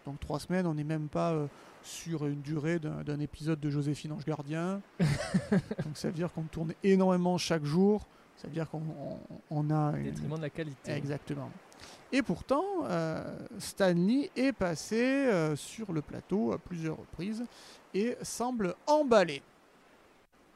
Donc 0.07 0.19
trois 0.21 0.39
semaines, 0.41 0.67
on 0.67 0.75
n'est 0.75 0.85
même 0.85 1.09
pas 1.09 1.33
euh, 1.33 1.47
sur 1.83 2.27
une 2.27 2.41
durée 2.41 2.79
d'un 2.79 3.03
d'un 3.03 3.21
épisode 3.21 3.61
de 3.61 3.69
Joséphine 3.71 4.13
Ange 4.13 4.25
Gardien. 4.25 4.81
donc 5.01 5.95
ça 5.97 6.09
veut 6.09 6.15
dire 6.15 6.33
qu'on 6.33 6.45
tourne 6.45 6.73
énormément 6.83 7.37
chaque 7.39 7.65
jour. 7.65 8.07
Ça 8.37 8.49
veut 8.49 8.55
dire 8.55 8.71
qu'on 8.71 8.79
on- 8.79 9.19
on 9.51 9.71
a 9.71 9.93
Au 9.93 9.97
une, 9.97 10.05
détriment 10.05 10.37
de 10.37 10.43
la 10.43 10.51
qualité. 10.51 10.93
Exactement. 10.93 11.51
Et 12.13 12.23
pourtant, 12.23 12.65
euh, 12.85 13.37
Stanley 13.59 14.31
est 14.37 14.53
passé 14.53 14.97
euh, 15.03 15.57
sur 15.57 15.93
le 15.93 16.03
plateau 16.03 16.53
à 16.53 16.59
plusieurs 16.59 16.97
reprises 16.99 17.45
et 17.93 18.17
semble 18.23 18.75
emballé. 18.87 19.43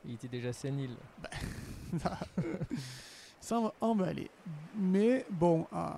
Il 0.04 0.14
était 0.14 0.28
déjà 0.28 0.52
sénile. 0.52 0.94
sans 3.40 3.72
emballer. 3.80 4.30
Mais 4.78 5.26
bon, 5.30 5.66
euh, 5.72 5.88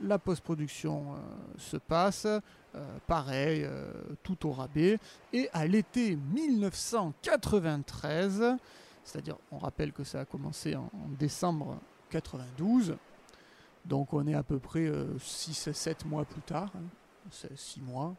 la, 0.00 0.18
post-production 0.18 1.14
euh, 1.14 1.18
se 1.56 1.76
passe, 1.76 2.26
euh, 2.26 2.40
pareil, 3.06 3.62
euh, 3.64 3.92
tout 4.22 4.46
au 4.46 4.52
rabais. 4.52 4.98
Et 5.32 5.48
à 5.52 5.66
l'été 5.66 6.16
1993, 6.16 8.56
c'est-à-dire, 9.04 9.36
on 9.50 9.58
rappelle 9.58 9.92
que 9.92 10.04
ça 10.04 10.20
a 10.20 10.24
commencé 10.24 10.76
en, 10.76 10.88
décembre 11.18 11.80
92, 12.10 12.96
donc 13.84 14.12
on 14.12 14.24
est 14.26 14.34
à 14.34 14.42
peu 14.42 14.58
près 14.58 14.90
6-7 15.18 16.06
mois 16.06 16.24
plus 16.24 16.42
tard, 16.42 16.72
6 17.30 17.80
mois. 17.80 18.16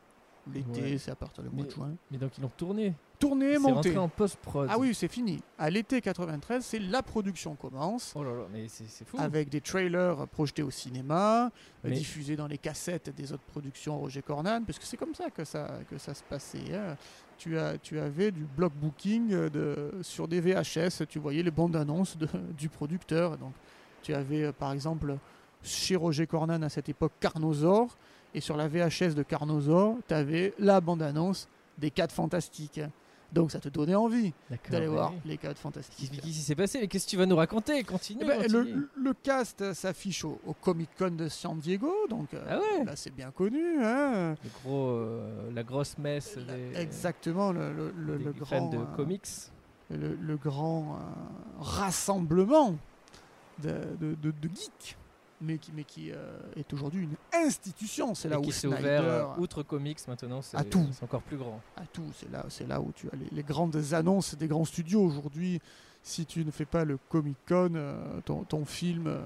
L'été, 0.53 0.81
Ouais. 0.81 0.97
c'est 0.97 1.11
à 1.11 1.15
partir 1.15 1.43
du 1.43 1.49
mois 1.49 1.65
de 1.65 1.69
juin. 1.69 1.91
Mais 2.09 2.17
donc 2.17 2.31
ils 2.37 2.41
l'ont 2.41 2.49
tourné. 2.49 2.93
Tourné, 3.19 3.53
C'est 3.53 3.59
monté. 3.59 3.73
rentré 3.73 3.97
en 3.97 4.07
post-prod. 4.07 4.67
Ah 4.71 4.79
oui, 4.79 4.95
c'est 4.95 5.09
fini. 5.09 5.41
À 5.57 5.69
l'été 5.69 5.99
93, 6.01 6.63
c'est 6.65 6.79
la 6.79 7.03
production 7.03 7.55
commence 7.55 8.13
Oh 8.15 8.23
là 8.23 8.31
là, 8.33 8.43
mais 8.51 8.67
c'est 8.69 8.87
c'est 8.87 9.05
fou. 9.05 9.17
avec 9.19 9.49
des 9.49 9.59
trailers 9.61 10.25
projetés 10.29 10.63
au 10.63 10.71
cinéma, 10.71 11.51
Mais- 11.83 11.91
diffusés 11.91 12.35
dans 12.37 12.47
les 12.47 12.57
cassettes 12.57 13.13
des 13.13 13.31
autres 13.33 13.43
productions 13.43 13.99
Roger 13.99 14.21
Corman, 14.21 14.63
parce 14.65 14.79
que 14.79 14.85
c'est 14.85 14.97
comme 14.97 15.13
ça 15.13 15.29
que 15.29 15.43
ça, 15.43 15.67
que 15.89 15.97
ça 15.97 16.13
se 16.13 16.23
passait. 16.23 16.73
hein. 16.73 16.95
Tu, 17.37 17.57
as, 17.57 17.77
tu 17.77 17.99
avais 17.99 18.31
du 18.31 18.45
block 18.45 18.73
booking 18.73 19.29
de, 19.49 19.91
sur 20.01 20.27
des 20.27 20.41
VHS, 20.41 21.05
tu 21.07 21.19
voyais 21.19 21.43
les 21.43 21.51
bandes 21.51 21.75
annonces 21.75 22.17
de- 22.17 22.27
du 22.57 22.69
producteur. 22.69 23.37
Donc, 23.37 23.53
tu 24.01 24.13
avais 24.13 24.43
euh, 24.45 24.51
par 24.51 24.71
exemple 24.71 25.15
chez 25.61 25.95
Roger 25.97 26.25
Corman 26.25 26.63
à 26.63 26.69
cette 26.69 26.87
époque 26.89 27.11
Carnosaur, 27.19 27.97
et 28.33 28.41
sur 28.41 28.55
la 28.57 28.67
VHS 28.67 29.15
de 29.15 29.23
Carnosaur, 29.23 29.97
tu 30.07 30.13
avais 30.13 30.53
la 30.59 30.81
bande 30.81 31.01
annonce 31.01 31.47
des 31.77 31.91
4 31.91 32.11
Fantastiques. 32.11 32.81
Donc 33.31 33.51
ça 33.51 33.59
te 33.59 33.69
donnait 33.69 33.93
envie 33.93 34.33
d'aller 34.71 34.87
voir 34.87 35.13
les 35.23 35.37
4 35.37 35.49
Qu'est-ce 35.53 35.61
Fantastiques. 35.61 36.09
qu'est-ce 36.11 36.21
qui 36.21 36.33
s'est 36.33 36.55
passé? 36.55 36.79
Mais 36.81 36.87
qu'est-ce 36.87 37.05
que 37.05 37.11
tu 37.11 37.17
vas 37.17 37.27
nous 37.27 37.35
raconter? 37.35 37.83
Continue. 37.83 38.21
Eh 38.23 38.25
ben, 38.27 38.41
continue. 38.41 38.73
le, 38.73 38.89
le 38.95 39.13
cast 39.13 39.71
s'affiche 39.73 40.25
au, 40.25 40.39
au 40.47 40.53
Comic 40.53 40.89
Con 40.97 41.11
de 41.11 41.27
San 41.29 41.59
Diego, 41.59 41.93
donc 42.09 42.33
euh, 42.33 42.43
Ah 42.49 42.57
ouais? 42.57 42.85
là 42.85 42.95
c'est 42.95 43.13
bien 43.13 43.29
connu. 43.29 43.83
Hein 43.83 44.35
Le 44.43 44.49
gros, 44.63 44.87
euh, 44.89 45.51
la 45.53 45.61
grosse 45.61 45.95
messe 45.99 46.37
des, 46.39 46.79
Exactement, 46.79 47.51
le, 47.51 47.71
le- 47.71 47.93
le- 47.95 48.17
des 48.17 48.23
le 48.23 48.33
fans 48.45 48.61
grand, 48.61 48.69
de 48.71 48.77
euh, 48.77 48.95
comics. 48.95 49.27
le, 49.91 50.35
grand 50.37 50.97
rassemblement 51.59 52.75
de, 53.61 53.69
de- 53.99 54.15
de- 54.15 54.31
de 54.31 54.49
geeks, 54.55 54.97
mais 55.41 55.57
qui, 55.57 55.71
mais 55.73 55.83
qui 55.83 56.11
euh, 56.11 56.37
est 56.55 56.71
aujourd'hui 56.73 57.03
une 57.03 57.15
institution. 57.45 58.13
C'est 58.15 58.27
Et 58.27 58.31
là 58.31 58.39
où 58.39 58.43
qui 58.43 58.51
s'est 58.51 58.67
Snyder 58.67 58.79
ouvert 58.79 59.03
euh, 59.03 59.25
outre 59.37 59.63
comics 59.63 59.99
maintenant, 60.07 60.41
c'est 60.41 60.57
à 60.57 60.63
tout. 60.63 60.85
c'est 60.91 61.03
encore 61.03 61.21
plus 61.21 61.37
grand. 61.37 61.61
à 61.77 61.85
tout. 61.85 62.05
C'est 62.15 62.31
là, 62.31 62.45
c'est 62.49 62.67
là 62.67 62.79
où 62.81 62.91
tu 62.93 63.07
as 63.07 63.15
les, 63.15 63.27
les 63.31 63.43
grandes 63.43 63.77
annonces 63.93 64.35
des 64.35 64.47
grands 64.47 64.65
studios 64.65 65.01
aujourd'hui. 65.03 65.59
Si 66.03 66.25
tu 66.25 66.45
ne 66.45 66.51
fais 66.51 66.65
pas 66.65 66.85
le 66.85 66.97
Comic 67.09 67.37
Con, 67.47 67.71
euh, 67.75 68.21
ton, 68.25 68.43
ton 68.43 68.63
film 68.65 69.07
euh, 69.07 69.21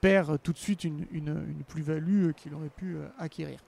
perd 0.00 0.40
tout 0.42 0.52
de 0.52 0.58
suite 0.58 0.84
une, 0.84 1.06
une- 1.12 1.28
une 1.48 1.62
plus-value 1.66 2.30
qu'il 2.32 2.54
aurait 2.54 2.68
pu 2.70 2.96
acquérir. 3.18 3.60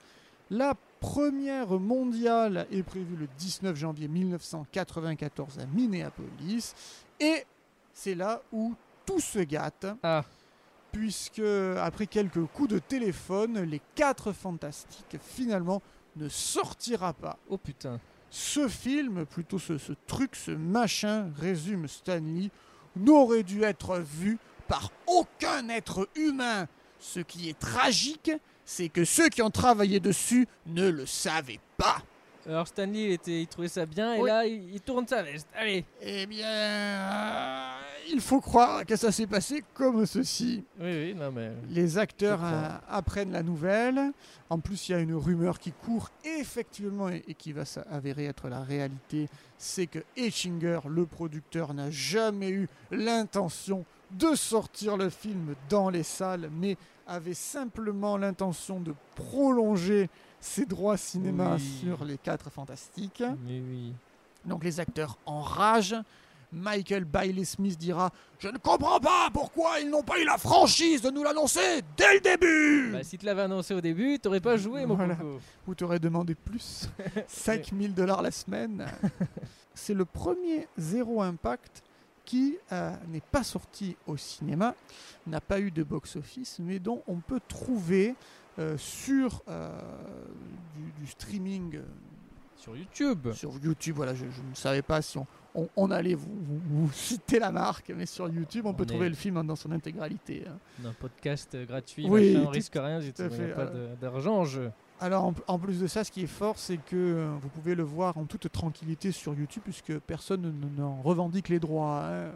La 0.50 0.74
première 0.98 1.78
mondiale 1.78 2.66
est 2.72 2.82
prévue 2.82 3.14
le 3.16 3.28
19 3.38 3.76
janvier 3.76 4.08
1994 4.08 5.58
à 5.60 5.66
Minneapolis. 5.66 6.74
Et 7.20 7.44
c'est 7.92 8.14
là 8.14 8.42
où 8.52 8.74
tout 9.06 9.20
se 9.20 9.38
gâte 9.40 9.86
Ah, 10.02 10.24
puisque 10.92 11.42
après 11.78 12.06
quelques 12.06 12.44
coups 12.46 12.70
de 12.70 12.78
téléphone, 12.78 13.60
les 13.62 13.80
4 13.94 14.32
fantastiques 14.32 15.16
finalement 15.20 15.82
ne 16.16 16.28
sortira 16.28 17.12
pas. 17.12 17.38
oh 17.48 17.58
putain. 17.58 18.00
Ce 18.30 18.68
film, 18.68 19.26
plutôt 19.26 19.58
ce, 19.58 19.76
ce 19.76 19.92
truc, 20.06 20.36
ce 20.36 20.52
machin, 20.52 21.32
résume 21.36 21.88
Stanley, 21.88 22.50
n'aurait 22.94 23.42
dû 23.42 23.62
être 23.64 23.98
vu 23.98 24.38
par 24.68 24.92
aucun 25.06 25.68
être 25.68 26.08
humain. 26.14 26.68
Ce 27.00 27.18
qui 27.20 27.48
est 27.48 27.58
tragique, 27.58 28.30
c'est 28.64 28.88
que 28.88 29.04
ceux 29.04 29.28
qui 29.28 29.42
ont 29.42 29.50
travaillé 29.50 29.98
dessus 29.98 30.46
ne 30.66 30.88
le 30.88 31.06
savaient 31.06 31.60
pas. 31.76 32.02
Alors 32.46 32.66
Stanley, 32.66 33.04
il, 33.04 33.10
était, 33.12 33.42
il 33.42 33.46
trouvait 33.46 33.68
ça 33.68 33.84
bien, 33.86 34.14
et 34.14 34.20
Oui. 34.20 34.28
là, 34.28 34.46
il, 34.46 34.74
il 34.74 34.80
tourne 34.80 35.06
sa 35.06 35.22
veste. 35.22 35.46
Allez 35.54 35.84
Eh 36.00 36.26
bien, 36.26 36.46
euh, 36.48 37.70
il 38.12 38.20
faut 38.20 38.40
croire 38.40 38.84
que 38.86 38.96
ça 38.96 39.12
s'est 39.12 39.26
passé 39.26 39.62
comme 39.74 40.04
ceci. 40.06 40.64
Oui, 40.80 40.86
oui, 40.90 41.14
non 41.14 41.30
mais... 41.30 41.52
Les 41.68 41.98
acteurs 41.98 42.40
euh, 42.42 42.68
apprennent 42.88 43.32
la 43.32 43.42
nouvelle. 43.42 44.12
En 44.48 44.58
plus, 44.58 44.88
il 44.88 44.92
y 44.92 44.94
a 44.94 44.98
une 45.00 45.14
rumeur 45.14 45.58
qui 45.58 45.70
court 45.72 46.10
effectivement 46.24 47.08
et, 47.08 47.22
et 47.28 47.34
qui 47.34 47.52
va 47.52 47.64
s'avérer 47.64 48.24
être 48.26 48.48
la 48.48 48.62
réalité. 48.62 49.28
C'est 49.58 49.86
que 49.86 50.00
Etchinger, 50.16 50.80
le 50.88 51.06
producteur, 51.06 51.74
n'a 51.74 51.90
jamais 51.90 52.50
eu 52.50 52.68
l'intention 52.90 53.84
de 54.12 54.34
sortir 54.34 54.96
le 54.96 55.08
film 55.08 55.54
dans 55.68 55.88
les 55.90 56.02
salles, 56.02 56.50
mais 56.58 56.76
avait 57.06 57.34
simplement 57.34 58.16
l'intention 58.16 58.80
de 58.80 58.94
prolonger 59.14 60.08
ses 60.40 60.64
droits 60.66 60.96
cinéma 60.96 61.54
Oui. 61.56 61.78
sur 61.82 62.04
les 62.04 62.18
quatre 62.18 62.50
fantastiques. 62.50 63.22
Oui, 63.46 63.62
oui. 63.68 63.92
Donc 64.44 64.64
les 64.64 64.80
acteurs 64.80 65.18
enragent. 65.26 65.96
Michael 66.52 67.04
Bailey 67.04 67.44
Smith 67.44 67.78
dira 67.78 68.10
Je 68.40 68.48
ne 68.48 68.58
comprends 68.58 68.98
pas 68.98 69.30
pourquoi 69.32 69.78
ils 69.78 69.88
n'ont 69.88 70.02
pas 70.02 70.18
eu 70.18 70.24
la 70.24 70.36
franchise 70.36 71.00
de 71.00 71.08
nous 71.10 71.22
l'annoncer 71.22 71.82
dès 71.96 72.14
le 72.14 72.20
début 72.20 72.90
Bah, 72.92 73.04
si 73.04 73.16
tu 73.18 73.24
l'avais 73.24 73.42
annoncé 73.42 73.72
au 73.72 73.80
début, 73.80 74.18
t'aurais 74.18 74.40
pas 74.40 74.56
joué, 74.56 74.84
mon 74.84 74.96
Voilà. 74.96 75.14
coco. 75.14 75.40
Ou 75.68 75.74
t'aurais 75.76 76.00
demandé 76.00 76.34
plus 76.34 76.88
5000 77.28 77.94
dollars 77.94 78.20
la 78.22 78.32
semaine. 78.32 78.84
C'est 79.74 79.94
le 79.94 80.04
premier 80.04 80.66
Zéro 80.76 81.22
Impact 81.22 81.84
qui 82.24 82.56
euh, 82.72 82.92
n'est 83.08 83.22
pas 83.22 83.44
sorti 83.44 83.96
au 84.08 84.16
cinéma, 84.16 84.74
n'a 85.28 85.40
pas 85.40 85.60
eu 85.60 85.70
de 85.70 85.82
box-office, 85.84 86.58
mais 86.60 86.80
dont 86.80 87.02
on 87.06 87.16
peut 87.16 87.40
trouver 87.48 88.14
euh, 88.58 88.76
sur 88.78 89.42
euh, 89.48 89.70
du, 90.74 91.02
du 91.02 91.06
streaming 91.10 91.76
euh, 91.76 91.82
Sur 92.56 92.76
YouTube. 92.76 93.32
sur 93.32 93.52
YouTube. 93.62 93.96
Voilà, 93.96 94.14
je, 94.14 94.24
je 94.30 94.42
ne 94.42 94.54
savais 94.54 94.82
pas 94.82 95.00
si 95.02 95.18
on, 95.18 95.26
on- 95.54 95.68
on 95.76 95.90
allait 95.90 96.14
vous, 96.14 96.28
vous- 96.42 96.60
vous 96.86 96.92
citer 96.92 97.38
la 97.38 97.52
marque, 97.52 97.92
mais 97.96 98.06
sur 98.06 98.28
YouTube, 98.28 98.66
on, 98.66 98.70
On 98.70 98.74
peut 98.74 98.86
trouver 98.86 99.08
le 99.08 99.14
film 99.14 99.42
dans 99.46 99.56
son 99.56 99.70
intégralité. 99.72 100.44
hein. 100.48 100.58
Un 100.86 100.92
podcast 100.92 101.56
gratuit, 101.66 102.06
Oui, 102.08 102.34
machin, 102.34 102.46
on 102.46 102.50
risque 102.50 102.74
rien 102.74 103.00
Il 103.00 103.04
n'y 103.44 103.50
a 103.50 103.54
pas 103.54 103.70
d'argent 104.00 104.38
en 104.38 104.44
jeu. 104.44 104.70
Alors, 105.02 105.24
en, 105.24 105.34
en 105.46 105.58
plus 105.58 105.80
de 105.80 105.86
ça, 105.86 106.04
ce 106.04 106.12
qui 106.12 106.22
est 106.24 106.26
fort, 106.26 106.58
c'est 106.58 106.76
que 106.76 107.26
vous 107.40 107.48
pouvez 107.48 107.74
le 107.74 107.82
voir 107.82 108.18
en 108.18 108.26
toute 108.26 108.52
tranquillité 108.52 109.12
sur 109.12 109.32
YouTube, 109.32 109.62
puisque 109.64 109.98
personne 110.00 110.42
ne- 110.42 110.80
n'en 110.82 111.00
revendique 111.00 111.48
les 111.48 111.58
droits. 111.58 112.04
hein. 112.04 112.30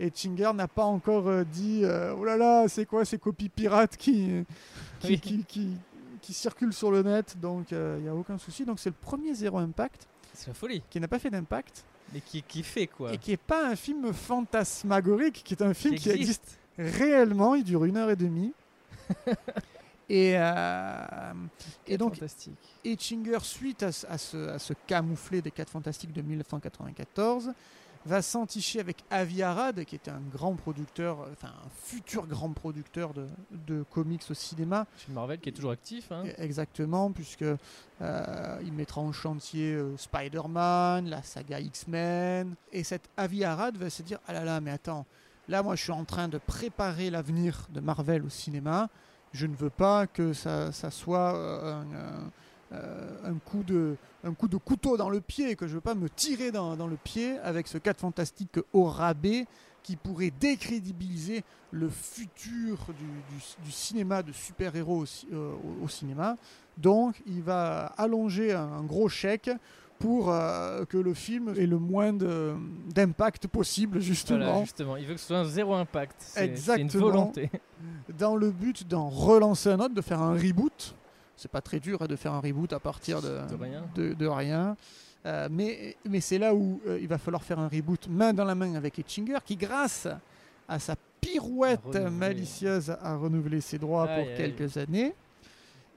Et 0.00 0.10
Chinger 0.14 0.50
n'a 0.54 0.66
pas 0.68 0.84
encore 0.84 1.28
euh, 1.28 1.44
dit 1.44 1.80
euh, 1.84 2.14
Oh 2.18 2.24
là 2.24 2.36
là, 2.36 2.66
c'est 2.68 2.84
quoi 2.86 3.04
ces 3.04 3.18
copies 3.18 3.48
pirates 3.48 3.96
qui, 3.96 4.44
qui, 5.00 5.06
Oui. 5.08 5.20
qui, 5.20 5.44
qui- 5.44 5.76
qui 6.20 6.32
circulent 6.32 6.72
sur 6.72 6.90
le 6.90 7.02
net? 7.02 7.36
Donc, 7.40 7.70
il 7.70 7.78
n'y 8.02 8.08
a 8.08 8.14
aucun 8.14 8.38
souci. 8.38 8.64
Donc, 8.64 8.80
c'est 8.80 8.88
le 8.90 8.96
premier 9.00 9.34
Zéro 9.34 9.58
Impact 9.58 10.06
C'est 10.32 10.48
la 10.48 10.54
folie. 10.54 10.82
qui 10.90 10.98
n'a 10.98 11.06
pas 11.06 11.18
fait 11.18 11.28
d'impact 11.30 11.84
Mais 12.14 12.20
qui, 12.22 12.42
qui 12.42 12.62
fait 12.62 12.86
quoi? 12.86 13.12
Et 13.12 13.18
qui 13.18 13.30
n'est 13.32 13.36
pas 13.36 13.68
un 13.68 13.76
film 13.76 14.12
fantasmagorique, 14.12 15.42
qui 15.44 15.52
est 15.54 15.62
un 15.62 15.74
film 15.74 15.94
qui 15.96 16.08
existe 16.10 16.58
existe. 16.78 16.98
réellement. 16.98 17.54
Il 17.54 17.62
dure 17.64 17.84
une 17.84 17.96
heure 17.98 18.10
et 18.10 18.16
demie. 18.16 18.52
et, 20.08 20.32
euh, 20.36 21.32
et 21.86 21.96
donc, 21.98 22.14
Fantastique. 22.14 22.56
Etchinger, 22.84 23.38
suite 23.42 23.82
à, 23.82 23.92
ce- 23.92 24.06
à 24.06 24.18
ce, 24.18 24.48
à 24.48 24.58
ce 24.58 24.72
camouflet 24.86 25.40
des 25.42 25.50
4 25.50 25.70
Fantastiques 25.70 26.12
de 26.12 26.22
1994, 26.22 27.52
va 28.06 28.20
s'enticher 28.22 28.80
avec 28.80 28.98
Avi 29.10 29.42
Arad, 29.42 29.84
qui 29.84 29.94
était 29.96 30.10
un 30.10 30.20
grand 30.32 30.54
producteur, 30.54 31.26
enfin 31.32 31.48
un 31.48 31.68
futur 31.84 32.26
grand 32.26 32.50
producteur 32.52 33.14
de, 33.14 33.26
de 33.66 33.82
comics 33.90 34.22
au 34.30 34.34
cinéma, 34.34 34.86
Chez 34.98 35.12
Marvel 35.12 35.38
qui 35.40 35.48
est 35.48 35.52
toujours 35.52 35.70
actif. 35.70 36.12
Hein. 36.12 36.24
exactement, 36.38 37.10
puisque 37.12 37.44
euh, 38.02 38.58
il 38.62 38.72
mettra 38.72 39.00
en 39.00 39.12
chantier 39.12 39.74
euh, 39.74 39.96
Spider-Man, 39.96 41.08
la 41.08 41.22
saga 41.22 41.60
X-Men, 41.60 42.54
et 42.72 42.84
cet 42.84 43.08
Avi 43.16 43.44
Arad 43.44 43.76
va 43.76 43.88
se 43.90 44.02
dire 44.02 44.18
ah 44.26 44.32
là 44.32 44.44
là, 44.44 44.60
mais 44.60 44.70
attends, 44.70 45.06
là 45.48 45.62
moi 45.62 45.76
je 45.76 45.82
suis 45.82 45.92
en 45.92 46.04
train 46.04 46.28
de 46.28 46.38
préparer 46.38 47.10
l'avenir 47.10 47.66
de 47.70 47.80
Marvel 47.80 48.24
au 48.24 48.28
cinéma, 48.28 48.88
je 49.32 49.46
ne 49.46 49.56
veux 49.56 49.70
pas 49.70 50.06
que 50.06 50.32
ça, 50.32 50.72
ça 50.72 50.90
soit 50.90 51.34
euh, 51.34 51.72
un, 51.72 51.80
un- 51.80 51.94
euh, 51.94 52.20
un 53.24 53.34
coup 53.34 53.62
de 53.62 53.96
un 54.24 54.32
coup 54.32 54.48
de 54.48 54.56
couteau 54.56 54.96
dans 54.96 55.10
le 55.10 55.20
pied, 55.20 55.54
que 55.54 55.66
je 55.66 55.74
veux 55.74 55.80
pas 55.82 55.94
me 55.94 56.08
tirer 56.08 56.50
dans, 56.50 56.76
dans 56.76 56.86
le 56.86 56.96
pied 56.96 57.38
avec 57.40 57.68
ce 57.68 57.76
4 57.78 58.00
fantastique 58.00 58.58
au 58.72 58.84
rabais 58.84 59.46
qui 59.82 59.96
pourrait 59.96 60.32
décrédibiliser 60.40 61.44
le 61.70 61.90
futur 61.90 62.78
du, 62.98 63.04
du- 63.04 63.64
du 63.66 63.70
cinéma 63.70 64.22
de 64.22 64.32
super-héros 64.32 65.02
au, 65.04 65.34
euh, 65.34 65.52
au- 65.82 65.88
cinéma. 65.88 66.36
Donc 66.78 67.20
il 67.26 67.42
va 67.42 67.86
allonger 67.98 68.52
un, 68.54 68.62
un 68.64 68.82
gros 68.82 69.08
chèque 69.10 69.50
pour 69.98 70.30
euh, 70.30 70.84
que 70.86 70.96
le 70.96 71.12
film 71.14 71.50
ait 71.58 71.66
le 71.66 71.78
moins 71.78 72.12
d'impact 72.94 73.46
possible 73.48 74.00
justement, 74.00 74.38
Voilà, 74.44 74.60
justement. 74.62 74.96
Il 74.96 75.06
veut 75.06 75.14
que 75.14 75.20
ce 75.20 75.26
soit 75.28 75.38
un 75.38 75.44
zéro 75.44 75.74
impact. 75.74 76.16
C'est 76.18 76.32
c'est 76.34 76.44
une 76.46 76.52
Exactement. 76.52 77.04
volonté. 77.06 77.50
dans 78.18 78.36
le 78.36 78.50
but 78.50 78.86
d'en 78.88 79.08
relancer 79.08 79.68
un 79.70 79.80
autre, 79.80 79.94
de 79.94 80.00
faire 80.00 80.20
un 80.22 80.32
reboot. 80.32 80.94
C'est 81.36 81.50
pas 81.50 81.60
très 81.60 81.80
dur 81.80 82.00
hein, 82.02 82.06
de 82.06 82.16
faire 82.16 82.32
un 82.32 82.40
reboot 82.40 82.72
à 82.72 82.80
partir 82.80 83.20
de, 83.20 83.40
De 83.48 83.54
rien. 83.56 83.84
de- 83.94 84.14
de 84.14 84.26
rien. 84.26 84.76
Euh, 85.26 85.48
mais 85.50 85.96
mais 86.08 86.20
c'est 86.20 86.38
là 86.38 86.54
où 86.54 86.80
euh, 86.86 86.98
il 87.00 87.08
va 87.08 87.16
falloir 87.18 87.42
faire 87.42 87.58
un 87.58 87.68
reboot 87.68 88.08
main 88.08 88.32
dans 88.34 88.44
la 88.44 88.54
main 88.54 88.74
avec 88.74 88.98
Etchinger, 88.98 89.38
qui 89.44 89.56
grâce 89.56 90.06
à 90.68 90.78
sa 90.78 90.94
Pirouette 91.20 91.96
malicieuse 91.96 92.90
a 92.90 93.16
renouvelé 93.16 93.60
ses 93.62 93.78
droits 93.78 94.06
pour 94.06 94.26
quelques 94.36 94.76
années. 94.76 95.14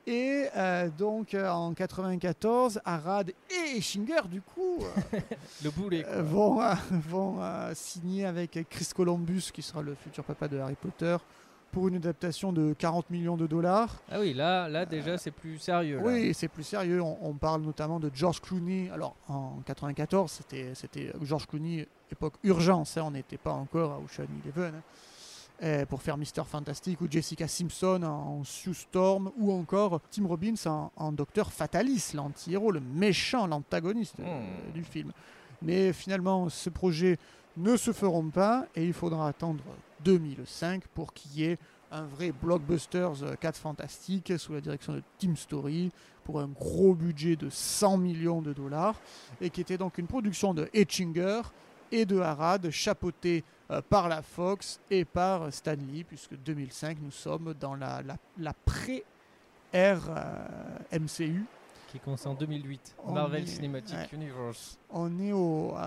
Et 0.10 0.46
euh, 0.56 0.88
donc 0.98 1.34
en 1.36 1.74
94, 1.74 2.80
Arad 2.86 3.30
et 3.50 3.78
Eschinger, 3.78 4.22
du 4.32 4.42
coup, 4.42 4.80
Le 5.66 5.70
boulet. 5.70 6.04
quoi. 6.04 6.22
vont, 6.22 6.62
vont 6.92 7.40
signer 7.74 8.26
avec 8.26 8.58
Chris 8.70 8.88
Columbus, 8.96 9.52
qui 9.54 9.62
sera 9.62 9.82
le 9.82 9.96
futur 9.96 10.24
papa 10.24 10.48
de 10.48 10.58
Harry 10.60 10.76
Potter, 10.76 11.18
pour 11.72 11.88
une 11.88 11.96
adaptation 11.96 12.52
de 12.54 12.74
40 12.74 13.10
millions 13.10 13.38
de 13.38 13.46
dollars. 13.48 14.02
Ah 14.12 14.20
oui, 14.20 14.34
là, 14.34 14.68
là 14.68 14.86
déjà, 14.86 15.18
c'est 15.18 15.32
plus 15.32 15.60
sérieux. 15.60 15.98
là. 15.98 16.04
Oui, 16.06 16.34
c'est 16.34 16.48
plus 16.48 16.64
sérieux. 16.64 17.02
On, 17.02 17.18
on 17.22 17.34
parle 17.34 17.62
notamment 17.62 18.00
de 18.00 18.10
George 18.14 18.42
Clooney. 18.42 18.90
Alors, 18.92 19.16
en 19.28 19.58
94, 19.66 20.32
c'était, 20.32 20.72
c'était 20.76 21.12
George 21.22 21.46
Clooney, 21.48 21.88
époque 22.12 22.34
urgence. 22.44 22.98
hein, 22.98 23.04
on 23.06 23.12
n'était 23.12 23.38
pas 23.38 23.54
encore 23.54 23.92
à 23.94 23.98
Ocean 24.00 24.26
Eleven. 24.46 24.74
hein, 24.76 24.82
euh, 25.64 25.86
pour 25.88 26.04
faire 26.04 26.18
Mister 26.18 26.44
Fantastic 26.48 27.02
ou 27.02 27.08
Jessica 27.10 27.48
Simpson 27.48 28.04
en 28.04 28.44
Sue 28.44 28.76
Storm 28.76 29.32
ou 29.40 29.52
encore 29.52 30.00
Tim 30.12 30.28
Robbins 30.28 30.54
en, 30.68 30.92
en 30.96 31.12
Docteur 31.12 31.52
Fatalis, 31.52 32.12
l'anti-héros, 32.14 32.72
le 32.72 32.80
méchant, 32.80 33.48
l'antagoniste 33.48 34.20
euh, 34.20 34.24
Hmm. 34.40 34.72
du 34.74 34.84
film. 34.84 35.12
Mais 35.64 35.94
finalement, 35.94 36.50
ce 36.50 36.70
projet 36.70 37.18
ne 37.58 37.76
se 37.76 37.92
feront 37.92 38.30
pas 38.30 38.68
et 38.76 38.86
il 38.86 38.94
faudra 38.94 39.28
attendre 39.30 39.64
2005 40.04 40.88
pour 40.88 41.14
qu'il 41.14 41.40
y 41.40 41.44
ait 41.46 41.58
un 41.92 42.04
vrai 42.04 42.32
blockbuster 42.32 43.10
4 43.40 43.58
fantastique 43.58 44.34
sous 44.38 44.54
la 44.54 44.62
direction 44.62 44.94
de 44.94 45.02
Tim 45.18 45.36
Story 45.36 45.92
pour 46.24 46.40
un 46.42 46.48
gros 46.48 46.94
budget 46.94 47.36
de 47.36 47.50
100 47.50 47.98
millions 47.98 48.42
de 48.42 48.54
dollars 48.54 49.00
et 49.40 49.50
qui 49.50 49.62
était 49.62 49.78
donc 49.78 49.98
une 49.98 50.08
production 50.08 50.54
de 50.54 50.70
Etchinger 50.74 51.42
et 51.92 52.06
de 52.06 52.20
Harad 52.20 52.70
chapeautée 52.70 53.46
euh, 53.72 53.82
par 53.82 54.10
la 54.10 54.22
Fox 54.22 54.82
et 54.92 55.06
par 55.06 55.52
Stan 55.54 55.76
Lee 55.76 56.04
puisque 56.04 56.36
2005 56.36 56.98
nous 57.02 57.12
sommes 57.12 57.54
dans 57.60 57.76
la, 57.76 58.02
la, 58.02 58.18
la 58.38 58.54
pré-ère 58.54 60.02
euh, 60.10 61.00
MCU 61.00 61.46
Qui 61.88 62.00
commence 62.00 62.26
en 62.26 62.34
2008. 62.34 62.96
On 63.06 63.14
Marvel 63.14 63.44
est- 63.44 63.48
Cinematic 63.48 63.96
ouais. 63.96 64.08
Universe. 64.14 64.78
on 64.90 65.20
est 65.20 65.32
au, 65.32 65.74
à, 65.76 65.86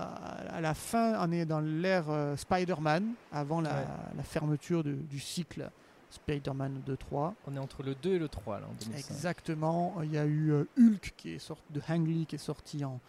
à 0.55 0.61
la 0.61 0.73
fin, 0.73 1.15
on 1.25 1.31
est 1.31 1.45
dans 1.45 1.59
l'ère 1.59 2.09
euh, 2.09 2.35
Spider-Man, 2.35 3.13
avant 3.31 3.61
la, 3.61 3.69
Ouais. 3.69 3.85
la 4.17 4.23
fermeture 4.23 4.83
de- 4.83 4.93
du 4.93 5.19
cycle 5.19 5.69
Spider-Man 6.09 6.81
2-3. 6.87 7.33
On 7.47 7.55
est 7.55 7.59
entre 7.59 7.83
le 7.83 7.95
2 7.95 8.15
et 8.15 8.19
le 8.19 8.27
3 8.27 8.59
là 8.59 8.65
en 8.69 8.73
2005. 8.83 8.97
Exactement. 9.13 9.95
Il 10.03 10.11
y 10.11 10.17
a 10.17 10.25
eu 10.25 10.51
euh, 10.51 10.63
Hulk 10.77 11.13
qui 11.15 11.31
est 11.35 11.39
sorti 11.39 11.63
de 11.71 11.81
Ang 11.87 12.05
Lee 12.07 12.25
qui 12.25 12.35
est 12.35 12.39
sorti 12.39 12.83
en 12.83 12.99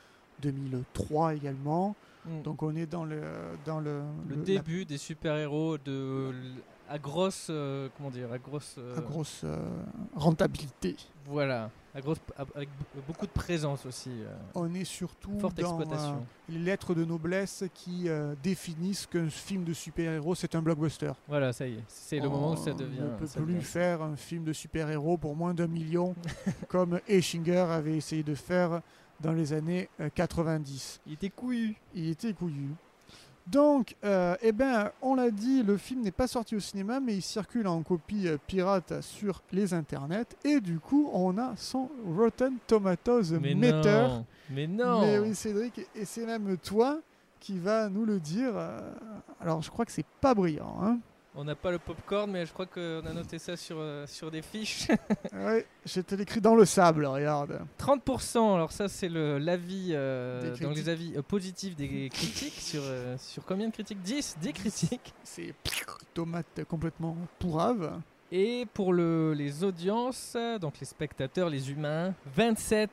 2003 0.42 1.34
également. 1.34 1.96
Mm. 2.26 2.42
Donc 2.42 2.62
on 2.62 2.74
est 2.76 2.86
dans 2.86 3.04
le 3.04 3.22
dans 3.64 3.80
le, 3.80 4.02
début 4.44 4.84
des 4.84 4.98
super-héros 4.98 5.78
de 5.78 6.32
à 6.88 6.98
grosse 6.98 7.46
euh, 7.50 7.88
comment 7.96 8.10
dire 8.10 8.30
à 8.32 8.38
grosse 8.38 8.74
euh, 8.78 8.96
la 8.96 9.00
grosse 9.02 9.40
euh, 9.44 9.56
rentabilité. 10.14 10.96
voilà 11.26 11.70
à 11.94 12.00
grosse 12.00 12.18
à- 12.38 12.44
avec 12.54 12.68
beaucoup 13.06 13.26
de 13.26 13.30
présence 13.32 13.84
aussi 13.86 14.10
On 14.54 14.72
est 14.74 14.84
surtout 14.84 15.38
forte 15.38 15.56
dans 15.60 15.78
exploitation 15.78 16.26
les 16.48 16.58
lettres 16.58 16.94
de 16.94 17.04
noblesse 17.04 17.64
qui 17.74 18.08
définissent 18.42 19.06
qu'un 19.06 19.28
film 19.28 19.64
de 19.64 19.72
super-héros 19.72 20.34
c'est 20.34 20.54
un 20.54 20.62
blockbuster. 20.62 21.12
voilà 21.28 21.52
ça 21.52 21.66
y 21.66 21.74
est 21.74 21.84
c'est 21.88 22.18
le 22.18 22.28
moment 22.28 22.52
où 22.52 22.56
ça 22.56 22.70
On 22.72 22.76
devient 22.76 23.00
ne 23.00 23.16
peut 23.16 23.26
plus 23.26 23.54
devient- 23.54 23.60
faire 23.64 24.02
un 24.02 24.16
film 24.16 24.44
de 24.44 24.52
super-héros 24.52 25.16
pour 25.18 25.36
moins 25.36 25.54
d'un 25.54 25.66
million 25.68 26.14
comme 26.68 26.98
Eschinger 27.08 27.56
avait 27.70 27.96
essayé 27.96 28.22
de 28.22 28.34
faire 28.34 28.80
dans 29.20 29.32
les 29.32 29.52
années 29.52 29.88
euh, 30.00 30.08
90. 30.14 31.00
il 31.06 31.12
était 31.12 31.30
couillu 31.30 31.76
Il 31.94 32.08
était 32.08 32.32
couillu. 32.32 32.70
Donc, 33.46 33.96
euh, 34.04 34.36
eh 34.40 34.52
ben, 34.52 34.90
on 35.02 35.16
l'a 35.16 35.30
dit, 35.30 35.62
le 35.62 35.76
film 35.76 36.02
n'est 36.02 36.10
pas 36.12 36.26
sorti 36.28 36.54
au 36.54 36.60
cinéma, 36.60 37.00
mais 37.00 37.14
il 37.16 37.22
circule 37.22 37.66
en 37.66 37.82
copie 37.82 38.28
euh, 38.28 38.38
pirate 38.46 39.00
sur 39.00 39.42
les 39.52 39.74
internets. 39.74 40.26
Et 40.44 40.60
du 40.60 40.78
coup, 40.78 41.10
on 41.12 41.36
a 41.38 41.54
son 41.56 41.90
Rotten 42.16 42.54
Tomatoes 42.66 43.32
mais 43.40 43.54
meter. 43.54 43.90
non 44.08 44.26
mais 44.50 44.66
non 44.66 45.00
Mais 45.00 45.18
oui, 45.18 45.34
Cédric, 45.34 45.80
et 45.94 46.04
c'est 46.04 46.24
même 46.24 46.56
toi 46.58 47.00
qui 47.40 47.58
va 47.58 47.88
nous 47.88 48.04
le 48.04 48.20
dire. 48.20 48.52
euh, 48.54 48.92
Alors, 49.40 49.60
je 49.62 49.70
crois 49.70 49.84
que 49.84 49.92
c'est 49.92 50.06
pas 50.20 50.34
brillant. 50.34 50.76
Hein 50.82 50.98
on 51.34 51.44
n'a 51.44 51.54
pas 51.54 51.70
le 51.70 51.78
popcorn 51.78 52.30
mais 52.30 52.46
je 52.46 52.52
crois 52.52 52.66
qu'on 52.66 53.04
a 53.06 53.12
noté 53.12 53.38
ça 53.38 53.56
sur 53.56 53.76
euh, 53.78 54.06
sur 54.06 54.30
des 54.30 54.42
fiches. 54.42 54.88
Ouais, 55.32 55.66
je 55.86 56.00
te 56.00 56.14
l'écris 56.14 56.40
dans 56.40 56.54
le 56.54 56.64
sable, 56.64 57.06
regarde. 57.06 57.60
30% 57.78 58.54
alors 58.54 58.70
ça 58.70 58.88
c'est 58.88 59.08
le 59.08 59.38
l'avis 59.38 59.90
euh, 59.92 60.54
Des 60.54 60.64
dans 60.64 60.70
les 60.70 60.88
avis 60.88 61.14
euh, 61.16 61.22
positifs 61.22 61.74
des 61.74 62.08
critiques 62.12 62.60
sur 62.60 62.82
euh, 62.84 63.16
sur 63.18 63.44
combien 63.44 63.68
de 63.68 63.72
critiques? 63.72 64.02
10 64.02 64.36
10 64.40 64.52
critiques. 64.52 65.14
C'est 65.24 65.54
tomate 66.14 66.64
complètement 66.68 67.16
pourrave. 67.38 68.00
Et 68.34 68.66
pour 68.72 68.94
le, 68.94 69.34
les 69.34 69.62
audiences, 69.62 70.38
donc 70.58 70.80
les 70.80 70.86
spectateurs, 70.86 71.50
les 71.50 71.70
humains, 71.70 72.14
27% 72.38 72.88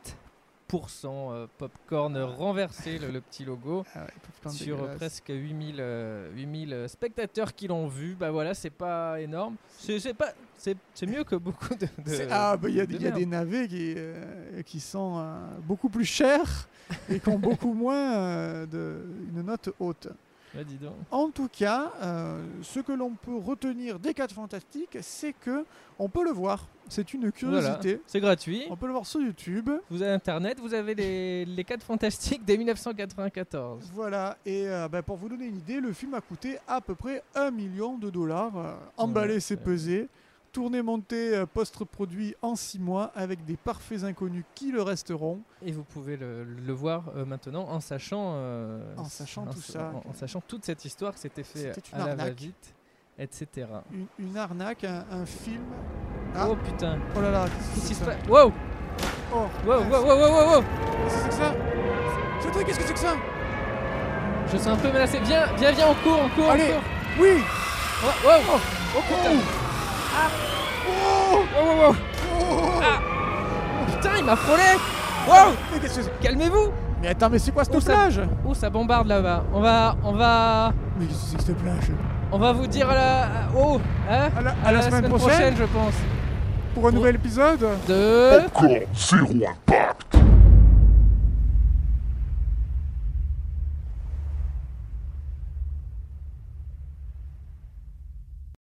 euh, 0.74 1.48
popcorn 1.58 2.18
renversé, 2.18 2.98
le, 3.00 3.10
le 3.12 3.22
petit 3.22 3.46
logo, 3.46 3.84
Ah 3.96 4.06
ouais, 4.06 4.52
sur 4.52 4.84
euh, 4.84 4.96
presque 4.96 5.30
8000, 5.30 5.78
euh, 5.80 6.32
8000 6.36 6.86
spectateurs 6.88 7.54
qui 7.56 7.68
l'ont 7.68 7.88
vu. 7.88 8.16
Bah 8.20 8.32
voilà, 8.32 8.54
c'est 8.54 8.70
pas 8.70 9.20
énorme. 9.20 9.56
C'est 9.78 10.14
pas, 10.14 10.34
c'est 10.58 11.06
mieux 11.08 11.24
que 11.24 11.36
beaucoup 11.36 11.74
de. 11.76 11.88
ah, 12.30 12.58
bah 12.58 12.70
il 12.70 12.76
y 12.76 12.82
a, 12.82 12.86
de 12.86 12.94
il 12.94 13.02
y 13.02 13.06
a 13.08 13.10
merde. 13.10 13.20
des 13.20 13.26
navets 13.26 13.68
qui, 13.68 13.94
euh, 13.98 14.62
qui 14.64 14.80
sont 14.80 15.18
euh, 15.18 15.38
beaucoup 15.64 15.90
plus 15.90 16.06
chers 16.06 16.68
et 17.10 17.20
qui 17.20 17.30
ont 17.30 17.40
beaucoup 17.40 17.74
moins 17.74 18.14
euh, 18.18 18.66
de, 18.66 19.02
une 19.34 19.42
note 19.42 19.70
haute. 19.80 20.08
Dis 20.66 20.78
donc. 20.78 20.94
En 21.12 21.30
tout 21.30 21.48
cas, 21.48 21.92
euh, 22.02 22.44
ce 22.64 22.80
que 22.80 22.92
l'on 22.92 23.12
peut 23.12 23.36
retenir 23.38 24.00
des 24.00 24.14
4 24.14 24.34
Fantastiques, 24.34 24.98
c'est 25.02 25.34
que 25.34 25.64
on 26.00 26.10
peut 26.10 26.24
le 26.24 26.32
voir. 26.32 26.68
C'est 26.88 27.14
une 27.14 27.32
curiosité. 27.32 28.02
C'est 28.08 28.20
gratuit. 28.20 28.64
On 28.70 28.76
peut 28.76 28.88
le 28.88 28.94
voir 28.94 29.06
sur 29.06 29.22
YouTube. 29.22 29.70
Vous 29.92 30.02
avez 30.02 30.12
internet, 30.14 30.60
vous 30.60 30.74
avez 30.74 30.96
les, 30.96 31.46
les 31.46 31.64
4 31.64 31.84
fantastiques 31.84 32.44
dès 32.46 32.58
1994. 32.58 33.92
Voilà, 33.94 34.38
et 34.46 34.68
euh, 34.68 34.88
bah, 34.88 35.02
pour 35.04 35.18
vous 35.18 35.30
donner 35.30 35.46
une 35.46 35.58
idée, 35.58 35.80
le 35.80 35.94
film 35.94 36.14
a 36.16 36.22
coûté 36.22 36.58
à 36.68 36.82
peu 36.82 36.96
près 36.96 37.22
1 37.36 37.52
million 37.52 37.98
de 37.98 38.10
dollars. 38.10 38.58
euh, 38.58 38.74
emballé, 38.98 39.36
Ouais, 39.36 39.40
c'est 39.40 39.56
c'est- 39.56 39.64
pesé. 39.64 40.10
Tourné, 40.52 40.82
monté, 40.82 41.36
euh, 41.36 41.46
post-produit 41.46 42.36
en 42.42 42.56
6 42.56 42.80
mois 42.80 43.12
avec 43.16 43.46
des 43.46 43.56
parfaits 43.56 44.04
inconnus 44.04 44.44
qui 44.56 44.72
le 44.72 44.82
resteront. 44.82 45.40
Et 45.62 45.72
vous 45.72 45.84
pouvez 45.84 46.18
le, 46.18 46.44
le 46.44 46.74
voir 46.74 47.04
euh, 47.16 47.24
maintenant 47.26 47.68
en 47.70 47.80
sachant, 47.80 48.32
euh, 48.34 48.82
En 48.98 49.04
sachant 49.06 49.44
en- 49.44 49.54
tout 49.54 49.62
ça, 49.62 49.92
en, 50.06 50.10
en 50.10 50.14
sachant 50.14 50.42
toute 50.42 50.66
cette 50.66 50.84
histoire 50.86 51.14
que 51.14 51.20
c'était 51.20 51.44
fait 51.44 51.72
à 51.94 51.98
la 52.00 52.04
arnaque. 52.06 52.18
va-vite, 52.28 52.74
etc. 53.20 53.68
Une, 53.94 54.08
une 54.18 54.38
arnaque, 54.38 54.84
un, 54.86 55.06
un 55.12 55.26
film. 55.26 55.62
Ah. 56.36 56.48
Oh 56.50 56.56
putain, 56.56 56.98
Oh 57.16 57.22
là 57.22 57.30
là, 57.32 57.46
qu'est-ce 57.46 57.82
se 57.82 57.94
c'est 57.94 58.00
que 58.02 58.06
passe 58.06 58.18
ça 58.26 58.32
Wow, 58.32 58.52
Oh, 59.32 59.46
wow, 59.66 59.82
wow, 59.82 59.90
wow, 59.90 60.02
wow, 60.02 60.18
wow, 60.18 60.56
wow. 60.56 60.64
Qu'est-ce 61.04 61.16
que 61.16 61.22
c'est 61.22 61.30
que 61.30 61.34
ça 61.36 61.54
Cédric, 62.42 62.66
qu'est-ce 62.68 62.80
que 62.80 62.86
c'est 62.88 62.94
que 62.94 63.00
ça 63.00 63.16
Je 64.52 64.58
suis 64.58 64.68
un 64.70 64.76
peu 64.76 64.88
menacé. 64.88 65.20
Viens, 65.20 65.46
viens, 65.58 65.72
viens, 65.72 65.90
on 65.90 65.96
court, 66.04 66.20
on 66.24 66.30
court, 66.30 66.50
Allez. 66.52 66.64
on 66.64 66.74
court. 66.74 66.84
Oui 67.20 67.44
Oh, 68.02 68.08
wow, 68.26 68.60
oh 68.96 69.02
putain, 69.08 69.36
Oh 69.38 69.59
wow, 70.88 71.40
wow, 71.56 71.90
wow. 71.90 71.96
Oh 72.42 72.82
Ah. 72.82 73.00
Putain, 73.92 74.10
il 74.18 74.26
m'a 74.26 74.36
frôlé. 74.36 74.64
Wow, 75.28 75.54
Mais 75.74 75.80
qu'est-ce 75.80 75.98
que 76.00 76.04
c'est 76.06 76.20
calmez-vous. 76.22 76.70
Mais 77.02 77.10
attends, 77.10 77.30
mais 77.30 77.40
c'est 77.40 77.52
quoi 77.52 77.64
cette 77.64 77.80
ça- 77.80 77.94
plage? 77.94 78.22
Oh, 78.48 78.54
ça 78.54 78.70
bombarde 78.70 79.08
là-bas? 79.08 79.44
On 79.54 79.62
va, 79.62 79.96
on 80.04 80.12
va, 80.14 80.74
Mais 81.00 81.06
qu'est-ce 81.06 81.20
que 81.20 81.28
c'est 81.32 81.38
que 81.38 81.44
cette 81.44 81.58
plage? 81.58 81.92
On 82.32 82.38
va 82.38 82.52
vous 82.54 82.68
dire 82.68 82.90
à 82.90 82.94
la, 82.96 83.28
oh, 83.58 83.80
hein? 84.10 84.30
À 84.38 84.42
la, 84.42 84.56
à 84.66 84.72
la 84.72 84.82
semaine, 84.82 85.10
prochaine, 85.10 85.56
je 85.58 85.64
pense. 85.64 85.94
pour 86.76 86.88
un 86.88 86.92
nouvel 86.92 87.16
épisode? 87.16 87.60
De. 87.88 88.42
Popcorn 88.44 88.80
Zero 88.96 89.26
Impact. 89.26 90.09